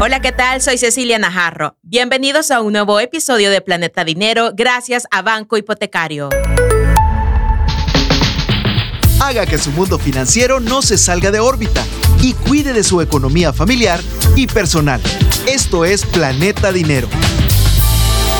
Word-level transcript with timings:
Hola, 0.00 0.20
¿qué 0.20 0.30
tal? 0.30 0.62
Soy 0.62 0.78
Cecilia 0.78 1.18
Najarro. 1.18 1.76
Bienvenidos 1.82 2.52
a 2.52 2.60
un 2.60 2.72
nuevo 2.72 3.00
episodio 3.00 3.50
de 3.50 3.60
Planeta 3.60 4.04
Dinero 4.04 4.52
gracias 4.54 5.08
a 5.10 5.22
Banco 5.22 5.56
Hipotecario. 5.56 6.28
Haga 9.20 9.44
que 9.44 9.58
su 9.58 9.72
mundo 9.72 9.98
financiero 9.98 10.60
no 10.60 10.82
se 10.82 10.96
salga 10.96 11.32
de 11.32 11.40
órbita 11.40 11.84
y 12.22 12.34
cuide 12.34 12.72
de 12.72 12.84
su 12.84 13.00
economía 13.00 13.52
familiar 13.52 13.98
y 14.36 14.46
personal. 14.46 15.00
Esto 15.48 15.84
es 15.84 16.06
Planeta 16.06 16.70
Dinero. 16.70 17.08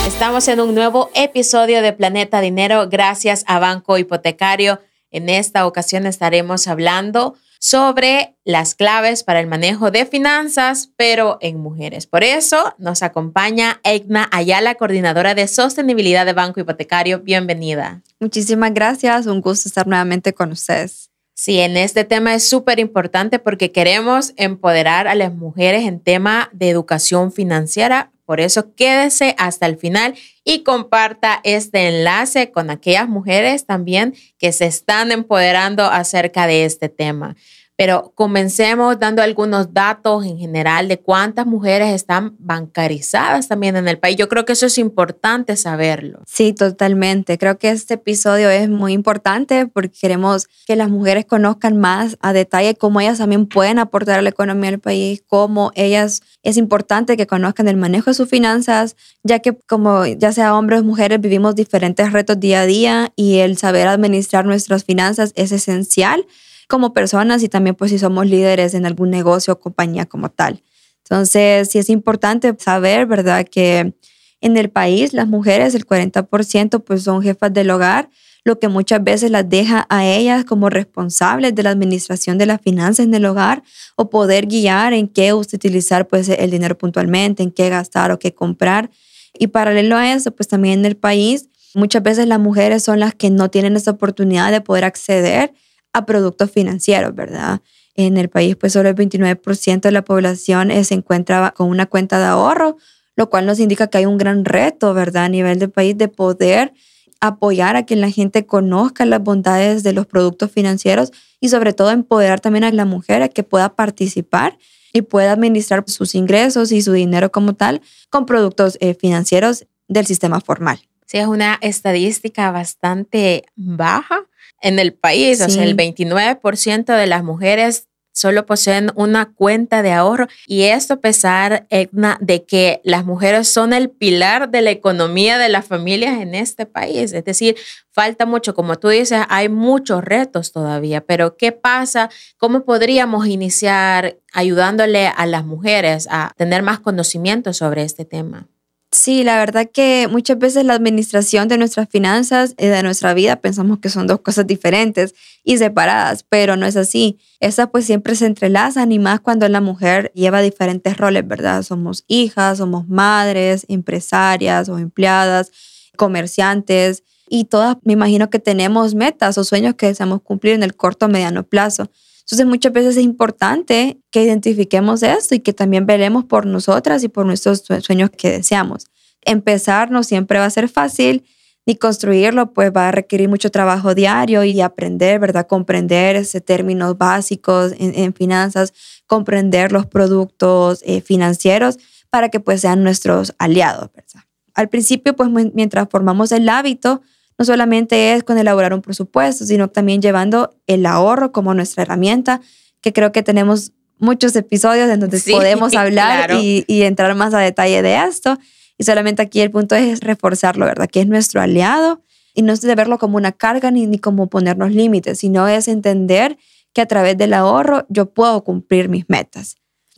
Estamos 0.07 0.47
en 0.47 0.61
un 0.61 0.73
nuevo 0.73 1.09
episodio 1.13 1.81
de 1.81 1.91
Planeta 1.91 2.39
Dinero 2.39 2.87
gracias 2.87 3.43
a 3.47 3.59
Banco 3.59 3.97
Hipotecario. 3.97 4.79
En 5.11 5.27
esta 5.27 5.67
ocasión 5.67 6.05
estaremos 6.05 6.69
hablando 6.69 7.35
sobre 7.59 8.35
las 8.45 8.73
claves 8.73 9.23
para 9.23 9.39
el 9.41 9.47
manejo 9.47 9.91
de 9.91 10.05
finanzas, 10.05 10.91
pero 10.95 11.37
en 11.41 11.59
mujeres. 11.59 12.07
Por 12.07 12.23
eso 12.23 12.73
nos 12.77 13.03
acompaña 13.03 13.81
Egna 13.83 14.27
Ayala, 14.31 14.75
coordinadora 14.75 15.35
de 15.35 15.47
sostenibilidad 15.47 16.25
de 16.25 16.33
Banco 16.33 16.61
Hipotecario. 16.61 17.19
Bienvenida. 17.19 18.01
Muchísimas 18.19 18.73
gracias, 18.73 19.27
un 19.27 19.41
gusto 19.41 19.67
estar 19.67 19.85
nuevamente 19.85 20.33
con 20.33 20.51
ustedes. 20.51 21.09
Sí, 21.41 21.59
en 21.59 21.77
este 21.77 22.03
tema 22.03 22.33
es 22.35 22.49
súper 22.49 22.79
importante 22.79 23.39
porque 23.39 23.71
queremos 23.71 24.33
empoderar 24.35 25.07
a 25.07 25.15
las 25.15 25.33
mujeres 25.33 25.85
en 25.85 26.01
tema 26.01 26.49
de 26.51 26.69
educación 26.69 27.31
financiera. 27.31 28.11
Por 28.29 28.41
eso 28.41 28.75
quédese 28.75 29.33
hasta 29.39 29.65
el 29.65 29.75
final 29.75 30.13
y 30.43 30.61
comparta 30.61 31.41
este 31.43 31.87
enlace 31.87 32.51
con 32.51 32.69
aquellas 32.69 33.09
mujeres 33.09 33.65
también 33.65 34.13
que 34.37 34.51
se 34.51 34.67
están 34.67 35.11
empoderando 35.11 35.85
acerca 35.85 36.45
de 36.45 36.63
este 36.63 36.89
tema. 36.89 37.35
Pero 37.79 38.11
comencemos 38.13 38.99
dando 38.99 39.21
algunos 39.21 39.73
datos 39.73 40.25
en 40.25 40.37
general 40.37 40.89
de 40.89 40.99
cuántas 40.99 41.45
mujeres 41.45 41.93
están 41.93 42.35
bancarizadas 42.37 43.47
también 43.47 43.77
en 43.77 43.87
el 43.87 43.97
país. 43.97 44.17
Yo 44.17 44.27
creo 44.27 44.43
que 44.43 44.51
eso 44.51 44.65
es 44.65 44.77
importante 44.77 45.55
saberlo. 45.55 46.19
Sí, 46.27 46.51
totalmente. 46.51 47.37
Creo 47.37 47.57
que 47.57 47.69
este 47.69 47.93
episodio 47.93 48.49
es 48.49 48.67
muy 48.67 48.91
importante 48.91 49.65
porque 49.65 49.97
queremos 49.97 50.49
que 50.67 50.75
las 50.75 50.89
mujeres 50.89 51.23
conozcan 51.23 51.77
más 51.77 52.17
a 52.19 52.33
detalle 52.33 52.75
cómo 52.75 52.99
ellas 52.99 53.19
también 53.19 53.45
pueden 53.45 53.79
aportar 53.79 54.19
a 54.19 54.23
la 54.23 54.29
economía 54.31 54.71
del 54.71 54.81
país, 54.81 55.23
cómo 55.25 55.71
ellas 55.73 56.21
es 56.43 56.57
importante 56.57 57.15
que 57.15 57.27
conozcan 57.27 57.69
el 57.69 57.77
manejo 57.77 58.09
de 58.09 58.13
sus 58.13 58.27
finanzas, 58.27 58.97
ya 59.23 59.39
que 59.39 59.55
como 59.55 60.05
ya 60.05 60.33
sea 60.33 60.53
hombres 60.53 60.81
o 60.81 60.83
mujeres 60.83 61.21
vivimos 61.21 61.55
diferentes 61.55 62.11
retos 62.11 62.41
día 62.41 62.59
a 62.59 62.65
día 62.65 63.13
y 63.15 63.37
el 63.37 63.57
saber 63.57 63.87
administrar 63.87 64.45
nuestras 64.45 64.83
finanzas 64.83 65.31
es 65.37 65.53
esencial 65.53 66.25
como 66.69 66.93
personas 66.93 67.41
y 67.41 67.49
también 67.49 67.75
pues 67.75 67.89
si 67.89 67.97
somos 67.97 68.27
líderes 68.27 68.75
en 68.75 68.85
algún 68.85 69.09
negocio 69.09 69.53
o 69.53 69.59
compañía 69.59 70.05
como 70.05 70.29
tal. 70.29 70.61
Entonces, 71.03 71.69
sí 71.71 71.79
es 71.79 71.89
importante 71.89 72.55
saber, 72.59 73.07
¿verdad? 73.07 73.45
Que 73.49 73.95
en 74.39 74.55
el 74.55 74.69
país 74.69 75.11
las 75.11 75.27
mujeres, 75.27 75.73
el 75.73 75.87
40% 75.87 76.83
pues 76.83 77.03
son 77.03 77.23
jefas 77.23 77.51
del 77.51 77.71
hogar, 77.71 78.11
lo 78.43 78.59
que 78.59 78.67
muchas 78.67 79.03
veces 79.03 79.31
las 79.31 79.49
deja 79.49 79.87
a 79.89 80.05
ellas 80.05 80.45
como 80.45 80.69
responsables 80.69 81.55
de 81.55 81.63
la 81.63 81.71
administración 81.71 82.37
de 82.37 82.45
las 82.45 82.61
finanzas 82.61 83.05
en 83.07 83.15
el 83.15 83.25
hogar 83.25 83.63
o 83.95 84.11
poder 84.11 84.45
guiar 84.45 84.93
en 84.93 85.07
qué 85.07 85.33
utilizar 85.33 86.07
pues 86.07 86.29
el 86.29 86.51
dinero 86.51 86.77
puntualmente, 86.77 87.41
en 87.41 87.51
qué 87.51 87.69
gastar 87.69 88.11
o 88.11 88.19
qué 88.19 88.35
comprar. 88.35 88.91
Y 89.33 89.47
paralelo 89.47 89.97
a 89.97 90.13
eso, 90.13 90.29
pues 90.31 90.47
también 90.47 90.79
en 90.79 90.85
el 90.85 90.95
país, 90.95 91.49
muchas 91.73 92.03
veces 92.03 92.27
las 92.27 92.39
mujeres 92.39 92.83
son 92.83 92.99
las 92.99 93.15
que 93.15 93.31
no 93.31 93.49
tienen 93.49 93.75
esa 93.75 93.91
oportunidad 93.91 94.51
de 94.51 94.61
poder 94.61 94.85
acceder 94.85 95.51
a 95.93 96.05
productos 96.05 96.51
financieros, 96.51 97.13
¿verdad? 97.15 97.61
En 97.95 98.17
el 98.17 98.29
país, 98.29 98.55
pues 98.55 98.73
solo 98.73 98.89
el 98.89 98.95
29% 98.95 99.81
de 99.81 99.91
la 99.91 100.03
población 100.03 100.71
eh, 100.71 100.83
se 100.83 100.93
encuentra 100.93 101.53
con 101.55 101.69
una 101.69 101.85
cuenta 101.85 102.19
de 102.19 102.25
ahorro, 102.25 102.77
lo 103.15 103.29
cual 103.29 103.45
nos 103.45 103.59
indica 103.59 103.87
que 103.87 103.97
hay 103.97 104.05
un 104.05 104.17
gran 104.17 104.45
reto, 104.45 104.93
¿verdad? 104.93 105.25
A 105.25 105.29
nivel 105.29 105.59
del 105.59 105.71
país 105.71 105.97
de 105.97 106.07
poder 106.07 106.73
apoyar 107.19 107.75
a 107.75 107.85
que 107.85 107.95
la 107.95 108.09
gente 108.09 108.45
conozca 108.45 109.05
las 109.05 109.21
bondades 109.21 109.83
de 109.83 109.93
los 109.93 110.05
productos 110.05 110.51
financieros 110.51 111.11
y 111.41 111.49
sobre 111.49 111.73
todo 111.73 111.91
empoderar 111.91 112.39
también 112.39 112.63
a 112.63 112.71
la 112.71 112.85
mujer 112.85 113.21
a 113.21 113.29
que 113.29 113.43
pueda 113.43 113.75
participar 113.75 114.57
y 114.93 115.01
pueda 115.01 115.33
administrar 115.33 115.83
sus 115.87 116.15
ingresos 116.15 116.71
y 116.71 116.81
su 116.81 116.93
dinero 116.93 117.31
como 117.31 117.53
tal 117.55 117.81
con 118.09 118.25
productos 118.25 118.77
eh, 118.79 118.93
financieros 118.93 119.65
del 119.87 120.05
sistema 120.05 120.39
formal. 120.39 120.79
Sí, 121.05 121.17
es 121.17 121.27
una 121.27 121.57
estadística 121.61 122.51
bastante 122.51 123.43
baja 123.55 124.28
en 124.61 124.79
el 124.79 124.93
país. 124.93 125.41
O 125.41 125.49
sea, 125.49 125.63
el 125.63 125.75
29% 125.75 126.95
de 126.95 127.07
las 127.07 127.23
mujeres 127.23 127.89
solo 128.11 128.45
poseen 128.45 128.91
una 128.95 129.33
cuenta 129.33 129.81
de 129.81 129.93
ahorro 129.93 130.27
y 130.45 130.63
esto 130.63 130.95
a 130.95 130.99
pesar, 130.99 131.67
Edna, 131.69 132.17
de 132.19 132.43
que 132.43 132.81
las 132.83 133.05
mujeres 133.05 133.47
son 133.47 133.71
el 133.71 133.89
pilar 133.89 134.49
de 134.49 134.61
la 134.61 134.71
economía 134.71 135.37
de 135.37 135.47
las 135.47 135.65
familias 135.65 136.19
en 136.19 136.35
este 136.35 136.65
país. 136.65 137.13
Es 137.13 137.23
decir, 137.23 137.55
falta 137.91 138.25
mucho, 138.25 138.53
como 138.53 138.77
tú 138.77 138.89
dices, 138.89 139.21
hay 139.29 139.47
muchos 139.47 140.03
retos 140.03 140.51
todavía, 140.51 141.01
pero 141.01 141.37
¿qué 141.37 141.51
pasa? 141.51 142.09
¿Cómo 142.37 142.65
podríamos 142.65 143.27
iniciar 143.27 144.17
ayudándole 144.33 145.07
a 145.07 145.25
las 145.25 145.45
mujeres 145.45 146.07
a 146.11 146.33
tener 146.35 146.61
más 146.61 146.79
conocimiento 146.79 147.53
sobre 147.53 147.83
este 147.83 148.05
tema? 148.05 148.47
Sí, 148.91 149.23
la 149.23 149.37
verdad 149.37 149.69
que 149.71 150.07
muchas 150.09 150.39
veces 150.39 150.65
la 150.65 150.73
administración 150.73 151.47
de 151.47 151.59
nuestras 151.59 151.87
finanzas 151.89 152.55
y 152.57 152.65
de 152.65 152.81
nuestra 152.81 153.13
vida 153.13 153.35
pensamos 153.35 153.77
que 153.77 153.89
son 153.89 154.07
dos 154.07 154.21
cosas 154.21 154.47
diferentes 154.47 155.13
y 155.43 155.59
separadas, 155.59 156.25
pero 156.27 156.55
no 156.57 156.65
es 156.65 156.75
así. 156.75 157.19
Esas 157.39 157.69
pues 157.69 157.85
siempre 157.85 158.15
se 158.15 158.25
entrelazan 158.25 158.91
y 158.91 158.97
más 158.97 159.19
cuando 159.19 159.47
la 159.47 159.61
mujer 159.61 160.11
lleva 160.15 160.41
diferentes 160.41 160.97
roles, 160.97 161.27
¿verdad? 161.27 161.61
Somos 161.61 162.03
hijas, 162.07 162.57
somos 162.57 162.87
madres, 162.87 163.63
empresarias 163.69 164.69
o 164.69 164.79
empleadas, 164.79 165.51
comerciantes 165.95 167.03
y 167.29 167.45
todas 167.45 167.77
me 167.83 167.93
imagino 167.93 168.31
que 168.31 168.39
tenemos 168.39 168.95
metas 168.95 169.37
o 169.37 169.43
sueños 169.43 169.75
que 169.75 169.85
deseamos 169.85 170.23
cumplir 170.23 170.55
en 170.55 170.63
el 170.63 170.75
corto 170.75 171.05
o 171.05 171.09
mediano 171.09 171.43
plazo. 171.43 171.91
Entonces 172.29 172.45
muchas 172.45 172.71
veces 172.71 172.97
es 172.97 173.03
importante 173.03 173.99
que 174.11 174.21
identifiquemos 174.23 175.01
esto 175.01 175.33
y 175.33 175.39
que 175.39 175.51
también 175.51 175.87
velemos 175.87 176.25
por 176.25 176.45
nosotras 176.45 177.03
y 177.03 177.07
por 177.09 177.25
nuestros 177.25 177.63
sueños 177.81 178.11
que 178.15 178.29
deseamos. 178.29 178.85
Empezar 179.21 179.89
no 179.89 180.03
siempre 180.03 180.37
va 180.37 180.45
a 180.45 180.49
ser 180.51 180.69
fácil, 180.69 181.25
ni 181.65 181.75
construirlo 181.75 182.53
pues 182.53 182.71
va 182.71 182.89
a 182.89 182.91
requerir 182.91 183.29
mucho 183.29 183.49
trabajo 183.49 183.95
diario 183.95 184.43
y 184.43 184.61
aprender, 184.61 185.19
¿verdad? 185.19 185.47
Comprender 185.47 186.15
ese 186.17 186.39
términos 186.39 186.99
básicos 186.99 187.73
en, 187.79 188.13
finanzas, 188.13 188.73
comprender 189.07 189.71
los 189.71 189.87
productos 189.87 190.83
eh, 190.85 191.01
financieros 191.01 191.79
para 192.11 192.29
que 192.29 192.39
pues 192.39 192.61
sean 192.61 192.83
nuestros 192.83 193.33
aliados, 193.39 193.89
¿verdad? 193.95 194.23
Al 194.53 194.69
principio 194.69 195.15
pues 195.15 195.31
mientras 195.31 195.87
formamos 195.89 196.31
el 196.31 196.47
hábito, 196.47 197.01
no 197.39 197.45
solamente 197.45 198.13
es 198.13 198.23
con 198.23 198.37
elaborar 198.37 198.73
un 198.73 198.81
presupuesto, 198.81 199.45
sino 199.45 199.69
también 199.69 200.01
llevando 200.01 200.57
el 200.67 200.85
ahorro 200.85 201.31
como 201.31 201.53
nuestra 201.53 201.83
herramienta, 201.83 202.41
que 202.81 202.91
creo 202.91 203.13
que 203.13 203.23
tenemos 203.23 203.71
muchos 203.97 204.35
episodios 204.35 204.89
en 204.89 204.99
donde 204.99 205.21
podemos 205.21 205.73
hablar 205.75 206.31
y, 206.33 206.65
entrar 206.67 207.15
más 207.15 207.33
a 207.33 207.39
detalle 207.39 207.81
de 207.81 207.95
esto. 208.03 208.37
Y 208.77 208.83
solamente 208.83 209.21
aquí 209.21 209.39
el 209.39 209.51
punto 209.51 209.75
es 209.75 210.01
reforzarlo, 210.01 210.65
¿verdad? 210.65 210.89
Que 210.91 210.99
es 210.99 211.07
nuestro 211.07 211.39
aliado 211.39 212.01
y 212.33 212.41
no 212.41 212.51
es 212.51 212.59
de 212.59 212.75
verlo 212.75 212.97
como 212.97 213.15
una 213.15 213.31
carga 213.31 213.71
ni, 213.71 213.87
ni 213.87 213.99
como 213.99 214.27
ponernos 214.27 214.71
límites, 214.71 215.19
sino 215.19 215.47
es 215.47 215.69
entender 215.69 216.37
que 216.73 216.81
a 216.81 216.87
través 216.87 217.17
del 217.17 217.33
ahorro 217.33 217.85
yo 217.87 218.09
puedo 218.09 218.43
cumplir 218.43 218.89
mis 218.89 219.09
metas. 219.09 219.55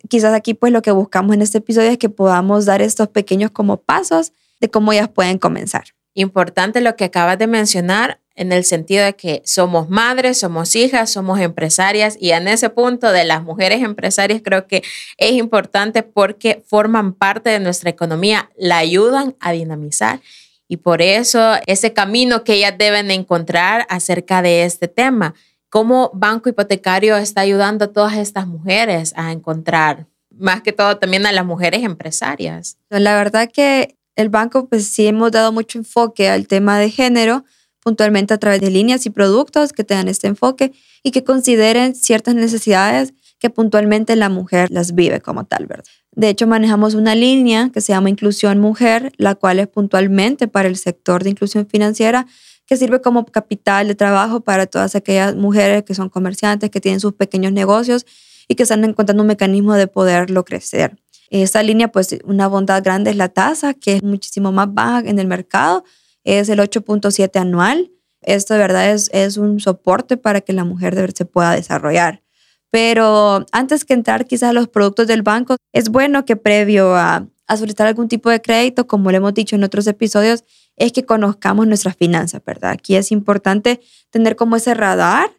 Quizás 0.09 0.35
aquí 0.35 0.53
pues 0.53 0.71
lo 0.71 0.83
que 0.83 0.91
buscamos 0.91 1.33
en 1.35 1.41
este 1.41 1.57
episodio 1.57 1.89
es 1.89 1.97
que 1.97 2.09
podamos 2.09 2.65
dar 2.65 2.83
estos 2.83 3.07
pequeños 3.07 3.49
como 3.49 3.77
pasos 3.77 4.31
de 4.59 4.69
cómo 4.69 4.93
ellas 4.93 5.09
pueden 5.09 5.39
comenzar. 5.39 5.85
Importante 6.13 6.81
lo 6.81 6.95
que 6.95 7.05
acabas 7.05 7.37
de 7.39 7.47
mencionar 7.47 8.19
en 8.35 8.51
el 8.51 8.63
sentido 8.63 9.03
de 9.05 9.15
que 9.15 9.41
somos 9.45 9.89
madres, 9.89 10.39
somos 10.39 10.75
hijas, 10.75 11.09
somos 11.09 11.39
empresarias 11.39 12.17
y 12.19 12.31
en 12.31 12.47
ese 12.47 12.69
punto 12.69 13.11
de 13.11 13.23
las 13.23 13.43
mujeres 13.43 13.83
empresarias 13.83 14.41
creo 14.43 14.67
que 14.67 14.83
es 15.17 15.31
importante 15.33 16.03
porque 16.03 16.63
forman 16.65 17.13
parte 17.13 17.49
de 17.49 17.59
nuestra 17.59 17.89
economía, 17.89 18.49
la 18.57 18.77
ayudan 18.77 19.35
a 19.39 19.51
dinamizar 19.51 20.21
y 20.67 20.77
por 20.77 21.01
eso 21.01 21.55
ese 21.67 21.93
camino 21.93 22.43
que 22.43 22.53
ellas 22.53 22.75
deben 22.77 23.11
encontrar 23.11 23.85
acerca 23.89 24.41
de 24.41 24.63
este 24.63 24.87
tema. 24.87 25.35
¿Cómo 25.69 26.11
Banco 26.13 26.49
Hipotecario 26.49 27.17
está 27.17 27.41
ayudando 27.41 27.85
a 27.85 27.93
todas 27.93 28.15
estas 28.15 28.47
mujeres 28.47 29.13
a 29.17 29.31
encontrar, 29.31 30.07
más 30.29 30.61
que 30.61 30.71
todo 30.71 30.97
también 30.97 31.25
a 31.25 31.31
las 31.31 31.45
mujeres 31.45 31.83
empresarias? 31.83 32.77
La 32.89 33.15
verdad 33.15 33.49
que 33.53 33.97
el 34.15 34.29
banco, 34.29 34.67
pues 34.67 34.87
sí 34.87 35.07
hemos 35.07 35.31
dado 35.31 35.51
mucho 35.51 35.79
enfoque 35.79 36.29
al 36.29 36.47
tema 36.47 36.77
de 36.79 36.89
género, 36.89 37.45
puntualmente 37.81 38.33
a 38.33 38.37
través 38.37 38.61
de 38.61 38.69
líneas 38.69 39.05
y 39.05 39.09
productos 39.09 39.73
que 39.73 39.83
tengan 39.83 40.07
este 40.07 40.27
enfoque 40.27 40.73
y 41.03 41.11
que 41.11 41.23
consideren 41.23 41.95
ciertas 41.95 42.35
necesidades 42.35 43.13
que 43.39 43.49
puntualmente 43.49 44.15
la 44.15 44.29
mujer 44.29 44.69
las 44.69 44.93
vive 44.93 45.19
como 45.19 45.45
tal, 45.45 45.65
¿verdad? 45.65 45.85
De 46.11 46.29
hecho, 46.29 46.45
manejamos 46.45 46.93
una 46.93 47.15
línea 47.15 47.71
que 47.73 47.81
se 47.81 47.91
llama 47.93 48.09
Inclusión 48.09 48.59
Mujer, 48.59 49.11
la 49.17 49.33
cual 49.33 49.59
es 49.59 49.67
puntualmente 49.67 50.47
para 50.47 50.67
el 50.67 50.77
sector 50.77 51.23
de 51.23 51.31
inclusión 51.31 51.65
financiera, 51.65 52.27
que 52.67 52.77
sirve 52.77 53.01
como 53.01 53.25
capital 53.25 53.87
de 53.87 53.95
trabajo 53.95 54.41
para 54.41 54.67
todas 54.67 54.95
aquellas 54.95 55.35
mujeres 55.35 55.83
que 55.83 55.95
son 55.95 56.09
comerciantes, 56.09 56.69
que 56.69 56.79
tienen 56.79 56.99
sus 56.99 57.13
pequeños 57.13 57.51
negocios 57.51 58.05
y 58.47 58.55
que 58.55 58.63
están 58.63 58.83
encontrando 58.83 59.23
un 59.23 59.27
mecanismo 59.27 59.73
de 59.73 59.87
poderlo 59.87 60.45
crecer. 60.45 61.00
Esta 61.31 61.63
línea, 61.63 61.87
pues 61.87 62.17
una 62.25 62.47
bondad 62.47 62.83
grande 62.83 63.09
es 63.09 63.15
la 63.15 63.29
tasa, 63.29 63.73
que 63.73 63.95
es 63.95 64.03
muchísimo 64.03 64.51
más 64.51 64.73
baja 64.73 64.99
en 64.99 65.17
el 65.17 65.27
mercado, 65.27 65.85
es 66.25 66.49
el 66.49 66.59
8.7 66.59 67.39
anual. 67.39 67.89
Esto 68.21 68.53
de 68.53 68.59
verdad 68.59 68.91
es, 68.91 69.09
es 69.13 69.37
un 69.37 69.61
soporte 69.61 70.17
para 70.17 70.41
que 70.41 70.51
la 70.51 70.65
mujer 70.65 70.93
de 70.93 71.09
se 71.15 71.23
pueda 71.23 71.51
desarrollar. 71.51 72.21
Pero 72.69 73.45
antes 73.53 73.85
que 73.85 73.93
entrar 73.93 74.27
quizás 74.27 74.49
a 74.49 74.53
los 74.53 74.67
productos 74.67 75.07
del 75.07 75.23
banco, 75.23 75.55
es 75.71 75.87
bueno 75.87 76.25
que 76.25 76.35
previo 76.35 76.95
a, 76.95 77.25
a 77.47 77.57
solicitar 77.57 77.87
algún 77.87 78.09
tipo 78.09 78.29
de 78.29 78.41
crédito, 78.41 78.85
como 78.85 79.09
lo 79.09 79.17
hemos 79.17 79.33
dicho 79.33 79.55
en 79.55 79.63
otros 79.63 79.87
episodios, 79.87 80.43
es 80.75 80.91
que 80.91 81.05
conozcamos 81.05 81.65
nuestras 81.65 81.95
finanzas, 81.95 82.41
¿verdad? 82.45 82.71
Aquí 82.71 82.95
es 82.95 83.09
importante 83.11 83.79
tener 84.09 84.35
como 84.35 84.57
ese 84.57 84.73
radar 84.73 85.31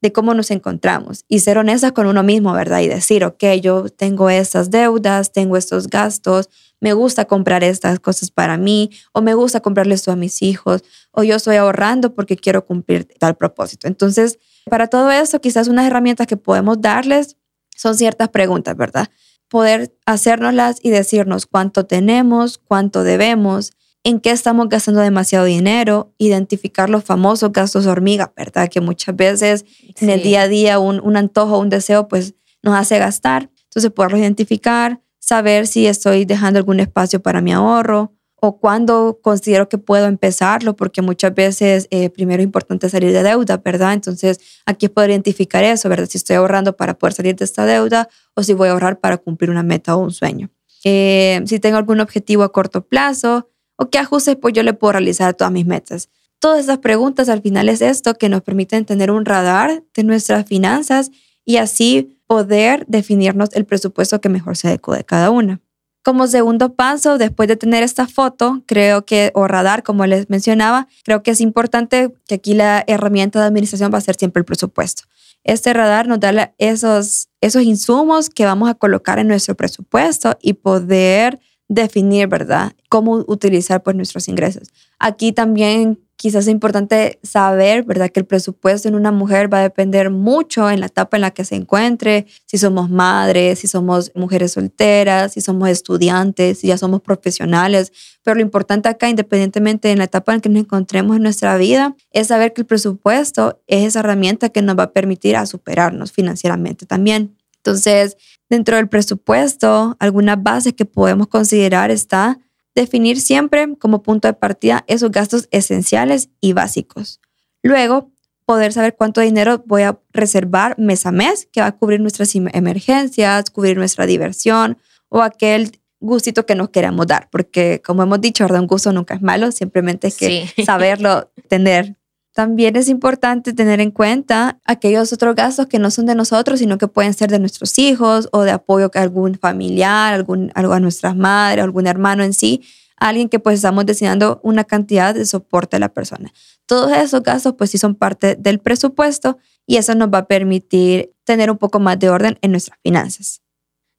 de 0.00 0.12
cómo 0.12 0.34
nos 0.34 0.50
encontramos 0.50 1.24
y 1.28 1.40
ser 1.40 1.58
honestas 1.58 1.92
con 1.92 2.06
uno 2.06 2.22
mismo, 2.22 2.52
¿verdad? 2.52 2.80
Y 2.80 2.88
decir, 2.88 3.24
ok, 3.24 3.44
yo 3.60 3.88
tengo 3.88 4.30
estas 4.30 4.70
deudas, 4.70 5.32
tengo 5.32 5.56
estos 5.56 5.88
gastos, 5.88 6.48
me 6.80 6.94
gusta 6.94 7.26
comprar 7.26 7.62
estas 7.62 8.00
cosas 8.00 8.30
para 8.30 8.56
mí, 8.56 8.90
o 9.12 9.20
me 9.20 9.34
gusta 9.34 9.60
comprarle 9.60 9.94
esto 9.94 10.10
a 10.10 10.16
mis 10.16 10.40
hijos, 10.42 10.82
o 11.12 11.22
yo 11.22 11.36
estoy 11.36 11.56
ahorrando 11.56 12.14
porque 12.14 12.36
quiero 12.36 12.64
cumplir 12.64 13.06
tal 13.18 13.36
propósito. 13.36 13.86
Entonces, 13.86 14.38
para 14.68 14.86
todo 14.86 15.10
eso, 15.10 15.40
quizás 15.40 15.68
unas 15.68 15.86
herramientas 15.86 16.26
que 16.26 16.36
podemos 16.36 16.80
darles 16.80 17.36
son 17.76 17.94
ciertas 17.94 18.28
preguntas, 18.28 18.76
¿verdad? 18.76 19.08
Poder 19.48 19.94
hacérnoslas 20.06 20.78
y 20.82 20.90
decirnos 20.90 21.46
cuánto 21.46 21.84
tenemos, 21.84 22.58
cuánto 22.58 23.02
debemos, 23.02 23.72
en 24.04 24.20
qué 24.20 24.30
estamos 24.30 24.68
gastando 24.68 25.00
demasiado 25.00 25.44
dinero, 25.44 26.14
identificar 26.18 26.88
los 26.88 27.04
famosos 27.04 27.52
gastos 27.52 27.86
hormiga, 27.86 28.32
¿verdad? 28.36 28.68
Que 28.68 28.80
muchas 28.80 29.14
veces 29.14 29.66
en 30.00 30.10
el 30.10 30.22
día 30.22 30.42
a 30.42 30.48
día 30.48 30.78
un, 30.78 31.00
un 31.00 31.16
antojo, 31.16 31.58
un 31.58 31.68
deseo, 31.68 32.08
pues 32.08 32.34
nos 32.62 32.74
hace 32.74 32.98
gastar. 32.98 33.50
Entonces, 33.64 33.90
poderlos 33.92 34.20
identificar, 34.20 35.00
saber 35.18 35.66
si 35.66 35.86
estoy 35.86 36.24
dejando 36.24 36.58
algún 36.58 36.80
espacio 36.80 37.20
para 37.20 37.40
mi 37.40 37.52
ahorro 37.52 38.12
o 38.42 38.58
cuándo 38.58 39.20
considero 39.22 39.68
que 39.68 39.76
puedo 39.76 40.06
empezarlo, 40.06 40.74
porque 40.74 41.02
muchas 41.02 41.34
veces 41.34 41.86
eh, 41.90 42.08
primero 42.08 42.40
es 42.40 42.46
importante 42.46 42.88
salir 42.88 43.12
de 43.12 43.22
deuda, 43.22 43.58
¿verdad? 43.58 43.92
Entonces, 43.92 44.40
aquí 44.64 44.86
es 44.86 44.92
poder 44.92 45.10
identificar 45.10 45.62
eso, 45.62 45.90
¿verdad? 45.90 46.06
Si 46.08 46.16
estoy 46.16 46.36
ahorrando 46.36 46.74
para 46.74 46.94
poder 46.98 47.12
salir 47.12 47.36
de 47.36 47.44
esta 47.44 47.66
deuda 47.66 48.08
o 48.34 48.42
si 48.42 48.54
voy 48.54 48.68
a 48.68 48.72
ahorrar 48.72 48.98
para 48.98 49.18
cumplir 49.18 49.50
una 49.50 49.62
meta 49.62 49.94
o 49.94 49.98
un 49.98 50.10
sueño. 50.10 50.50
Eh, 50.84 51.42
si 51.44 51.60
tengo 51.60 51.76
algún 51.76 52.00
objetivo 52.00 52.42
a 52.42 52.50
corto 52.50 52.86
plazo, 52.86 53.49
o 53.80 53.88
qué 53.88 53.98
ajustes 53.98 54.36
pues 54.36 54.52
yo 54.52 54.62
le 54.62 54.74
puedo 54.74 54.92
realizar 54.92 55.30
a 55.30 55.32
todas 55.32 55.52
mis 55.52 55.64
metas. 55.64 56.10
Todas 56.38 56.60
esas 56.60 56.78
preguntas 56.78 57.30
al 57.30 57.40
final 57.40 57.70
es 57.70 57.80
esto 57.80 58.14
que 58.14 58.28
nos 58.28 58.42
permiten 58.42 58.84
tener 58.84 59.10
un 59.10 59.24
radar 59.24 59.82
de 59.94 60.04
nuestras 60.04 60.46
finanzas 60.46 61.10
y 61.46 61.56
así 61.56 62.20
poder 62.26 62.84
definirnos 62.88 63.48
el 63.54 63.64
presupuesto 63.64 64.20
que 64.20 64.28
mejor 64.28 64.58
se 64.58 64.68
adecue 64.68 64.98
de 64.98 65.04
cada 65.04 65.30
una. 65.30 65.60
Como 66.02 66.26
segundo 66.26 66.74
paso, 66.74 67.16
después 67.16 67.48
de 67.48 67.56
tener 67.56 67.82
esta 67.82 68.06
foto, 68.06 68.62
creo 68.66 69.06
que, 69.06 69.32
o 69.34 69.48
radar, 69.48 69.82
como 69.82 70.04
les 70.04 70.28
mencionaba, 70.28 70.86
creo 71.04 71.22
que 71.22 71.30
es 71.30 71.40
importante 71.40 72.12
que 72.26 72.34
aquí 72.34 72.52
la 72.52 72.84
herramienta 72.86 73.40
de 73.40 73.46
administración 73.46 73.90
va 73.92 73.98
a 73.98 74.02
ser 74.02 74.16
siempre 74.16 74.40
el 74.40 74.44
presupuesto. 74.44 75.04
Este 75.42 75.72
radar 75.72 76.06
nos 76.06 76.20
da 76.20 76.54
esos, 76.58 77.28
esos 77.40 77.62
insumos 77.62 78.28
que 78.28 78.44
vamos 78.44 78.68
a 78.68 78.74
colocar 78.74 79.18
en 79.18 79.28
nuestro 79.28 79.54
presupuesto 79.54 80.36
y 80.42 80.52
poder 80.52 81.40
definir, 81.70 82.26
¿verdad? 82.26 82.72
Cómo 82.88 83.24
utilizar 83.28 83.82
pues 83.82 83.94
nuestros 83.94 84.26
ingresos. 84.28 84.72
Aquí 84.98 85.32
también 85.32 86.00
quizás 86.16 86.46
es 86.46 86.50
importante 86.50 87.20
saber, 87.22 87.84
¿verdad? 87.84 88.10
Que 88.10 88.20
el 88.20 88.26
presupuesto 88.26 88.88
en 88.88 88.96
una 88.96 89.12
mujer 89.12 89.50
va 89.50 89.60
a 89.60 89.62
depender 89.62 90.10
mucho 90.10 90.68
en 90.68 90.80
la 90.80 90.86
etapa 90.86 91.16
en 91.16 91.20
la 91.22 91.30
que 91.30 91.44
se 91.44 91.54
encuentre, 91.54 92.26
si 92.44 92.58
somos 92.58 92.90
madres, 92.90 93.60
si 93.60 93.68
somos 93.68 94.10
mujeres 94.16 94.52
solteras, 94.52 95.32
si 95.32 95.40
somos 95.40 95.68
estudiantes, 95.68 96.58
si 96.58 96.66
ya 96.66 96.76
somos 96.76 97.00
profesionales. 97.02 97.92
Pero 98.24 98.34
lo 98.34 98.42
importante 98.42 98.88
acá, 98.88 99.08
independientemente 99.08 99.92
en 99.92 99.98
la 99.98 100.04
etapa 100.04 100.34
en 100.34 100.40
que 100.40 100.48
nos 100.48 100.64
encontremos 100.64 101.16
en 101.16 101.22
nuestra 101.22 101.56
vida, 101.56 101.96
es 102.10 102.26
saber 102.26 102.52
que 102.52 102.62
el 102.62 102.66
presupuesto 102.66 103.62
es 103.68 103.86
esa 103.86 104.00
herramienta 104.00 104.48
que 104.48 104.60
nos 104.60 104.76
va 104.76 104.82
a 104.82 104.92
permitir 104.92 105.36
superarnos 105.46 106.10
financieramente 106.10 106.84
también. 106.84 107.39
Entonces, 107.64 108.16
dentro 108.48 108.76
del 108.76 108.88
presupuesto, 108.88 109.96
algunas 109.98 110.42
bases 110.42 110.72
que 110.72 110.84
podemos 110.84 111.28
considerar 111.28 111.90
está 111.90 112.38
definir 112.74 113.20
siempre 113.20 113.76
como 113.78 114.02
punto 114.02 114.28
de 114.28 114.34
partida 114.34 114.84
esos 114.86 115.10
gastos 115.10 115.48
esenciales 115.50 116.30
y 116.40 116.52
básicos. 116.52 117.20
Luego, 117.62 118.10
poder 118.46 118.72
saber 118.72 118.96
cuánto 118.96 119.20
dinero 119.20 119.62
voy 119.66 119.82
a 119.82 120.00
reservar 120.12 120.76
mes 120.78 121.06
a 121.06 121.12
mes 121.12 121.48
que 121.52 121.60
va 121.60 121.68
a 121.68 121.76
cubrir 121.76 122.00
nuestras 122.00 122.34
emergencias, 122.34 123.50
cubrir 123.50 123.76
nuestra 123.76 124.06
diversión 124.06 124.78
o 125.08 125.22
aquel 125.22 125.80
gustito 126.00 126.46
que 126.46 126.54
nos 126.54 126.70
queremos 126.70 127.06
dar, 127.06 127.28
porque 127.30 127.82
como 127.84 128.02
hemos 128.02 128.20
dicho, 128.20 128.42
¿verdad? 128.44 128.60
un 128.60 128.66
gusto 128.66 128.90
nunca 128.92 129.14
es 129.14 129.22
malo, 129.22 129.52
simplemente 129.52 130.08
es 130.08 130.16
que 130.16 130.50
saberlo 130.64 131.30
tener 131.48 131.96
también 132.32 132.76
es 132.76 132.88
importante 132.88 133.52
tener 133.52 133.80
en 133.80 133.90
cuenta 133.90 134.60
aquellos 134.64 135.12
otros 135.12 135.34
gastos 135.34 135.66
que 135.66 135.78
no 135.78 135.90
son 135.90 136.06
de 136.06 136.14
nosotros, 136.14 136.60
sino 136.60 136.78
que 136.78 136.86
pueden 136.86 137.12
ser 137.12 137.30
de 137.30 137.38
nuestros 137.38 137.78
hijos 137.78 138.28
o 138.32 138.42
de 138.42 138.52
apoyo 138.52 138.90
a 138.94 139.00
algún 139.00 139.36
familiar, 139.36 140.14
algún, 140.14 140.52
algo 140.54 140.72
a 140.72 140.80
nuestras 140.80 141.16
madres, 141.16 141.64
algún 141.64 141.86
hermano 141.86 142.22
en 142.22 142.32
sí, 142.32 142.62
alguien 142.96 143.28
que 143.28 143.40
pues 143.40 143.56
estamos 143.56 143.84
destinando 143.84 144.40
una 144.44 144.64
cantidad 144.64 145.14
de 145.14 145.26
soporte 145.26 145.76
a 145.76 145.80
la 145.80 145.88
persona. 145.88 146.32
Todos 146.66 146.92
esos 146.92 147.22
gastos 147.22 147.54
pues 147.58 147.70
sí 147.70 147.78
son 147.78 147.96
parte 147.96 148.36
del 148.36 148.60
presupuesto 148.60 149.38
y 149.66 149.76
eso 149.76 149.94
nos 149.94 150.08
va 150.08 150.18
a 150.18 150.26
permitir 150.26 151.12
tener 151.24 151.50
un 151.50 151.58
poco 151.58 151.80
más 151.80 151.98
de 151.98 152.10
orden 152.10 152.38
en 152.42 152.52
nuestras 152.52 152.78
finanzas. 152.82 153.42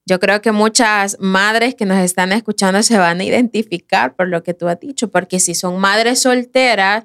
Yo 0.04 0.18
creo 0.18 0.42
que 0.42 0.50
muchas 0.50 1.16
madres 1.20 1.74
que 1.76 1.86
nos 1.86 1.98
están 1.98 2.32
escuchando 2.32 2.82
se 2.82 2.98
van 2.98 3.20
a 3.20 3.24
identificar 3.24 4.16
por 4.16 4.28
lo 4.28 4.42
que 4.42 4.52
tú 4.52 4.66
has 4.68 4.80
dicho, 4.80 5.10
porque 5.10 5.38
si 5.38 5.54
son 5.54 5.78
madres 5.78 6.20
solteras, 6.20 7.04